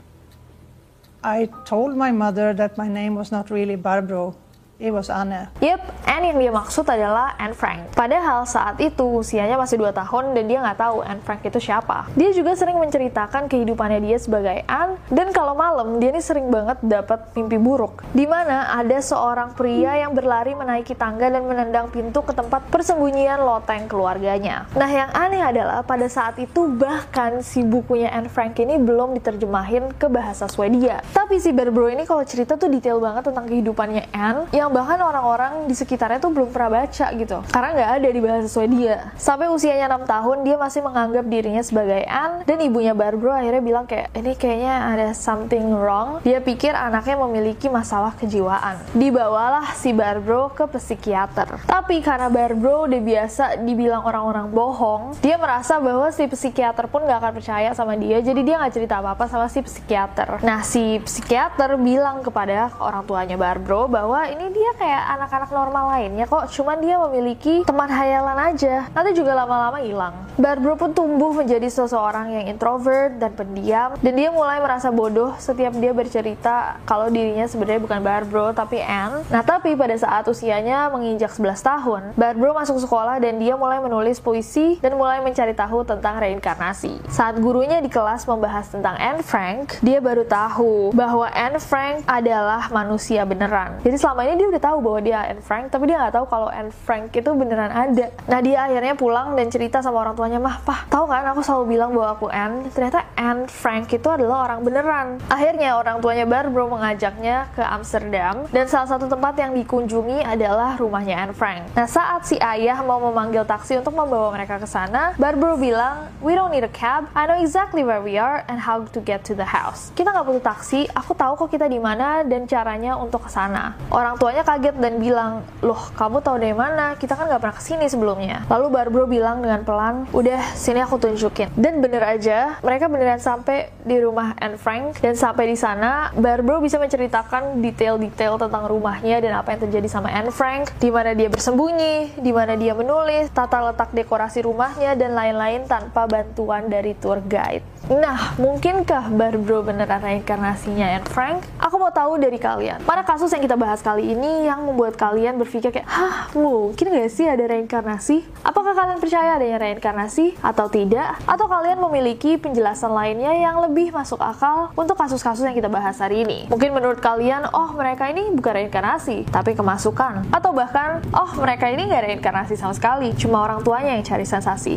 I 1.26 1.50
told 1.66 1.98
my 1.98 2.14
mother 2.14 2.54
that 2.54 2.78
my 2.78 2.86
name 2.86 3.18
was 3.18 3.34
not 3.34 3.50
really 3.50 3.74
Barbro, 3.74 4.38
It 4.76 4.92
was 4.92 5.08
Anne. 5.08 5.48
Yep, 5.64 5.80
Anne 6.04 6.36
yang 6.36 6.36
dia 6.36 6.52
maksud 6.52 6.84
adalah 6.84 7.32
Anne 7.40 7.56
Frank. 7.56 7.96
Padahal 7.96 8.44
saat 8.44 8.76
itu 8.76 9.24
usianya 9.24 9.56
masih 9.56 9.80
2 9.80 9.88
tahun 9.88 10.36
dan 10.36 10.44
dia 10.44 10.60
nggak 10.60 10.76
tahu 10.76 11.00
Anne 11.00 11.24
Frank 11.24 11.48
itu 11.48 11.56
siapa. 11.56 12.04
Dia 12.12 12.28
juga 12.36 12.52
sering 12.52 12.76
menceritakan 12.76 13.48
kehidupannya 13.48 14.04
dia 14.04 14.20
sebagai 14.20 14.68
Anne 14.68 15.00
dan 15.08 15.32
kalau 15.32 15.56
malam 15.56 15.96
dia 15.96 16.12
ini 16.12 16.20
sering 16.20 16.52
banget 16.52 16.76
dapat 16.84 17.24
mimpi 17.32 17.56
buruk. 17.56 18.04
Di 18.12 18.28
mana 18.28 18.76
ada 18.76 19.00
seorang 19.00 19.56
pria 19.56 19.96
yang 19.96 20.12
berlari 20.12 20.52
menaiki 20.52 20.92
tangga 20.92 21.32
dan 21.32 21.48
menendang 21.48 21.88
pintu 21.88 22.20
ke 22.20 22.36
tempat 22.36 22.68
persembunyian 22.68 23.40
loteng 23.48 23.88
keluarganya. 23.88 24.68
Nah 24.76 24.92
yang 24.92 25.08
aneh 25.16 25.40
adalah 25.40 25.88
pada 25.88 26.04
saat 26.04 26.36
itu 26.36 26.68
bahkan 26.68 27.40
si 27.40 27.64
bukunya 27.64 28.12
Anne 28.12 28.28
Frank 28.28 28.60
ini 28.60 28.76
belum 28.76 29.16
diterjemahin 29.16 29.96
ke 29.96 30.12
bahasa 30.12 30.44
Swedia. 30.52 31.00
Tapi 31.16 31.40
si 31.40 31.48
Barbro 31.56 31.88
ini 31.88 32.04
kalau 32.04 32.28
cerita 32.28 32.60
tuh 32.60 32.68
detail 32.68 33.00
banget 33.00 33.32
tentang 33.32 33.48
kehidupannya 33.48 34.12
Anne 34.12 34.44
yang 34.52 34.65
yang 34.66 34.74
bahkan 34.74 34.98
orang-orang 34.98 35.70
di 35.70 35.78
sekitarnya 35.78 36.18
tuh 36.18 36.34
belum 36.34 36.50
pernah 36.50 36.82
baca 36.82 37.06
gitu. 37.14 37.38
Karena 37.54 37.68
nggak 37.70 37.90
ada 38.02 38.08
di 38.10 38.18
bahasa 38.18 38.48
Swedia. 38.50 39.14
Sampai 39.14 39.46
usianya 39.46 39.86
6 39.94 40.10
tahun 40.10 40.36
dia 40.42 40.58
masih 40.58 40.82
menganggap 40.82 41.22
dirinya 41.30 41.62
sebagai 41.62 42.02
Anne 42.02 42.42
dan 42.42 42.58
ibunya 42.58 42.90
Barbro 42.90 43.30
akhirnya 43.30 43.62
bilang 43.62 43.86
kayak 43.86 44.10
ini 44.18 44.34
kayaknya 44.34 44.74
ada 44.90 45.08
something 45.14 45.70
wrong. 45.70 46.18
Dia 46.26 46.42
pikir 46.42 46.74
anaknya 46.74 47.14
memiliki 47.14 47.70
masalah 47.70 48.18
kejiwaan. 48.18 48.82
Dibawalah 48.90 49.70
si 49.78 49.94
Barbro 49.94 50.50
ke 50.50 50.66
psikiater. 50.66 51.62
Tapi 51.62 52.02
karena 52.02 52.26
Barbro 52.26 52.90
udah 52.90 52.98
biasa 52.98 53.62
dibilang 53.62 54.02
orang-orang 54.02 54.50
bohong 54.50 55.14
dia 55.22 55.38
merasa 55.38 55.78
bahwa 55.78 56.10
si 56.10 56.26
psikiater 56.26 56.90
pun 56.90 57.06
nggak 57.06 57.22
akan 57.22 57.32
percaya 57.38 57.70
sama 57.70 57.94
dia. 57.94 58.18
Jadi 58.18 58.42
dia 58.42 58.58
nggak 58.58 58.74
cerita 58.74 58.98
apa-apa 58.98 59.30
sama 59.30 59.46
si 59.46 59.62
psikiater. 59.62 60.42
Nah 60.42 60.66
si 60.66 60.98
psikiater 61.06 61.78
bilang 61.78 62.26
kepada 62.26 62.74
orang 62.82 63.06
tuanya 63.06 63.38
Barbro 63.38 63.86
bahwa 63.86 64.26
ini 64.26 64.55
dia 64.56 64.72
kayak 64.80 65.02
anak-anak 65.20 65.50
normal 65.52 65.84
lainnya 65.92 66.24
kok, 66.24 66.48
cuman 66.48 66.80
dia 66.80 66.96
memiliki 66.96 67.62
teman 67.68 67.92
hayalan 67.92 68.38
aja. 68.52 68.88
Nanti 68.96 69.12
juga 69.12 69.36
lama-lama 69.36 69.78
hilang. 69.84 70.14
Barbro 70.40 70.76
pun 70.76 70.96
tumbuh 70.96 71.32
menjadi 71.36 71.68
seseorang 71.68 72.32
yang 72.32 72.44
introvert 72.48 73.20
dan 73.20 73.36
pendiam, 73.36 73.96
dan 74.00 74.12
dia 74.16 74.32
mulai 74.32 74.60
merasa 74.60 74.88
bodoh 74.88 75.36
setiap 75.36 75.76
dia 75.76 75.92
bercerita 75.92 76.80
kalau 76.88 77.12
dirinya 77.12 77.44
sebenarnya 77.44 77.80
bukan 77.84 78.00
Barbro 78.00 78.52
tapi 78.56 78.80
Anne. 78.80 79.24
Nah 79.28 79.44
tapi 79.44 79.76
pada 79.76 79.96
saat 79.96 80.24
usianya 80.28 80.88
menginjak 80.88 81.32
11 81.32 81.60
tahun, 81.60 82.02
Barbro 82.16 82.56
masuk 82.56 82.80
sekolah 82.80 83.20
dan 83.20 83.36
dia 83.36 83.56
mulai 83.56 83.80
menulis 83.80 84.20
puisi 84.20 84.80
dan 84.80 84.96
mulai 84.96 85.20
mencari 85.20 85.52
tahu 85.52 85.84
tentang 85.84 86.16
reinkarnasi. 86.20 87.04
Saat 87.12 87.40
gurunya 87.40 87.80
di 87.80 87.92
kelas 87.92 88.24
membahas 88.24 88.72
tentang 88.72 88.96
Anne 88.96 89.20
Frank, 89.20 89.80
dia 89.84 90.00
baru 90.00 90.24
tahu 90.24 90.92
bahwa 90.96 91.28
Anne 91.32 91.60
Frank 91.60 92.04
adalah 92.08 92.68
manusia 92.72 93.24
beneran. 93.24 93.80
Jadi 93.84 93.96
selama 93.96 94.24
ini 94.28 94.34
dia 94.40 94.45
dia 94.46 94.54
udah 94.54 94.62
tahu 94.62 94.78
bahwa 94.78 95.00
dia 95.02 95.18
Anne 95.26 95.42
Frank 95.42 95.74
tapi 95.74 95.90
dia 95.90 95.98
nggak 95.98 96.14
tahu 96.14 96.26
kalau 96.30 96.46
Anne 96.46 96.70
Frank 96.70 97.10
itu 97.18 97.30
beneran 97.34 97.66
ada. 97.74 98.14
Nah 98.30 98.38
dia 98.38 98.62
akhirnya 98.62 98.94
pulang 98.94 99.34
dan 99.34 99.50
cerita 99.50 99.82
sama 99.82 100.06
orang 100.06 100.14
tuanya 100.14 100.38
mah 100.38 100.62
pah 100.62 100.86
tahu 100.86 101.10
kan 101.10 101.26
aku 101.34 101.42
selalu 101.42 101.74
bilang 101.74 101.90
bahwa 101.90 102.14
aku 102.14 102.30
Anne? 102.30 102.70
Ternyata 102.70 103.10
Anne 103.18 103.50
Frank 103.50 103.90
itu 103.90 104.06
adalah 104.06 104.46
orang 104.46 104.62
beneran. 104.62 105.06
Akhirnya 105.26 105.74
orang 105.74 105.98
tuanya 105.98 106.30
Barbro 106.30 106.70
mengajaknya 106.70 107.50
ke 107.58 107.62
Amsterdam 107.66 108.46
dan 108.54 108.70
salah 108.70 108.86
satu 108.86 109.10
tempat 109.10 109.34
yang 109.34 109.50
dikunjungi 109.50 110.22
adalah 110.22 110.78
rumahnya 110.78 111.26
Anne 111.26 111.34
Frank. 111.34 111.74
Nah 111.74 111.90
saat 111.90 112.22
si 112.30 112.38
ayah 112.38 112.86
mau 112.86 113.02
memanggil 113.02 113.42
taksi 113.42 113.82
untuk 113.82 113.98
membawa 113.98 114.30
mereka 114.30 114.62
ke 114.62 114.68
sana 114.70 115.10
Barbro 115.18 115.58
bilang 115.58 116.06
we 116.22 116.38
don't 116.38 116.54
need 116.54 116.62
a 116.62 116.70
cab. 116.70 117.10
I 117.18 117.26
know 117.26 117.42
exactly 117.42 117.82
where 117.82 117.98
we 117.98 118.14
are 118.14 118.46
and 118.46 118.62
how 118.62 118.86
to 118.86 119.00
get 119.02 119.26
to 119.26 119.34
the 119.34 119.42
house. 119.50 119.90
Kita 119.98 120.14
nggak 120.14 120.22
butuh 120.22 120.44
taksi. 120.54 120.86
Aku 120.94 121.18
tahu 121.18 121.34
kok 121.34 121.50
kita 121.50 121.66
di 121.66 121.82
mana 121.82 122.22
dan 122.22 122.46
caranya 122.46 122.94
untuk 122.94 123.26
ke 123.26 123.30
sana. 123.34 123.74
Orang 123.90 124.14
tuanya 124.22 124.35
tuanya 124.36 124.52
kaget 124.52 124.76
dan 124.76 124.94
bilang, 125.00 125.32
loh 125.64 125.80
kamu 125.96 126.20
tahu 126.20 126.36
dari 126.36 126.52
mana? 126.52 126.92
Kita 127.00 127.16
kan 127.16 127.24
nggak 127.24 127.40
pernah 127.40 127.56
ke 127.56 127.64
sini 127.64 127.88
sebelumnya. 127.88 128.44
Lalu 128.52 128.68
Barbro 128.68 129.08
bilang 129.08 129.40
dengan 129.40 129.64
pelan, 129.64 130.04
udah 130.12 130.52
sini 130.52 130.84
aku 130.84 131.00
tunjukin. 131.00 131.48
Dan 131.56 131.80
bener 131.80 132.04
aja, 132.04 132.60
mereka 132.60 132.84
beneran 132.92 133.16
sampai 133.16 133.72
di 133.80 133.96
rumah 133.96 134.36
Anne 134.36 134.60
Frank 134.60 135.00
dan 135.00 135.16
sampai 135.16 135.48
di 135.48 135.56
sana 135.56 136.12
Barbro 136.12 136.60
bisa 136.60 136.76
menceritakan 136.76 137.64
detail-detail 137.64 138.36
tentang 138.36 138.68
rumahnya 138.68 139.24
dan 139.24 139.40
apa 139.40 139.56
yang 139.56 139.72
terjadi 139.72 139.88
sama 139.88 140.12
Anne 140.12 140.28
Frank, 140.28 140.68
di 140.84 140.92
mana 140.92 141.16
dia 141.16 141.32
bersembunyi, 141.32 142.20
di 142.20 142.32
mana 142.36 142.60
dia 142.60 142.76
menulis, 142.76 143.32
tata 143.32 143.72
letak 143.72 143.96
dekorasi 143.96 144.44
rumahnya 144.44 145.00
dan 145.00 145.16
lain-lain 145.16 145.64
tanpa 145.64 146.04
bantuan 146.04 146.68
dari 146.68 146.92
tour 146.92 147.24
guide. 147.24 147.64
Nah, 147.86 148.34
mungkinkah 148.34 149.14
Barbro 149.14 149.62
beneran 149.62 150.02
reinkarnasinya 150.02 150.98
Anne 150.98 151.06
Frank? 151.06 151.46
Aku 151.62 151.78
mau 151.78 151.94
tahu 151.94 152.18
dari 152.18 152.34
kalian. 152.34 152.82
Mana 152.82 153.06
kasus 153.06 153.30
yang 153.30 153.38
kita 153.38 153.54
bahas 153.54 153.78
kali 153.78 154.10
ini 154.10 154.42
yang 154.42 154.66
membuat 154.66 154.98
kalian 154.98 155.38
berpikir 155.38 155.70
kayak, 155.70 155.86
hah 155.86 156.26
mungkin 156.34 156.90
gak 156.90 157.14
sih 157.14 157.30
ada 157.30 157.46
reinkarnasi? 157.46 158.26
Apakah 158.42 158.74
kalian 158.74 158.98
percaya 158.98 159.38
adanya 159.38 159.62
reinkarnasi 159.62 160.34
atau 160.42 160.66
tidak? 160.66 161.14
Atau 161.30 161.46
kalian 161.46 161.78
memiliki 161.78 162.34
penjelasan 162.34 162.90
lainnya 162.90 163.30
yang 163.38 163.62
lebih 163.62 163.94
masuk 163.94 164.18
akal 164.18 164.74
untuk 164.74 164.98
kasus-kasus 164.98 165.46
yang 165.46 165.54
kita 165.54 165.70
bahas 165.70 165.94
hari 166.02 166.26
ini? 166.26 166.50
Mungkin 166.50 166.74
menurut 166.74 166.98
kalian, 166.98 167.54
oh 167.54 167.70
mereka 167.70 168.10
ini 168.10 168.34
bukan 168.34 168.66
reinkarnasi, 168.66 169.30
tapi 169.30 169.54
kemasukan. 169.54 170.26
Atau 170.34 170.50
bahkan, 170.50 171.06
oh 171.14 171.38
mereka 171.38 171.70
ini 171.70 171.86
gak 171.86 172.02
reinkarnasi 172.02 172.58
sama 172.58 172.74
sekali, 172.74 173.14
cuma 173.14 173.46
orang 173.46 173.62
tuanya 173.62 173.94
yang 173.94 174.02
cari 174.02 174.26
sensasi. 174.26 174.74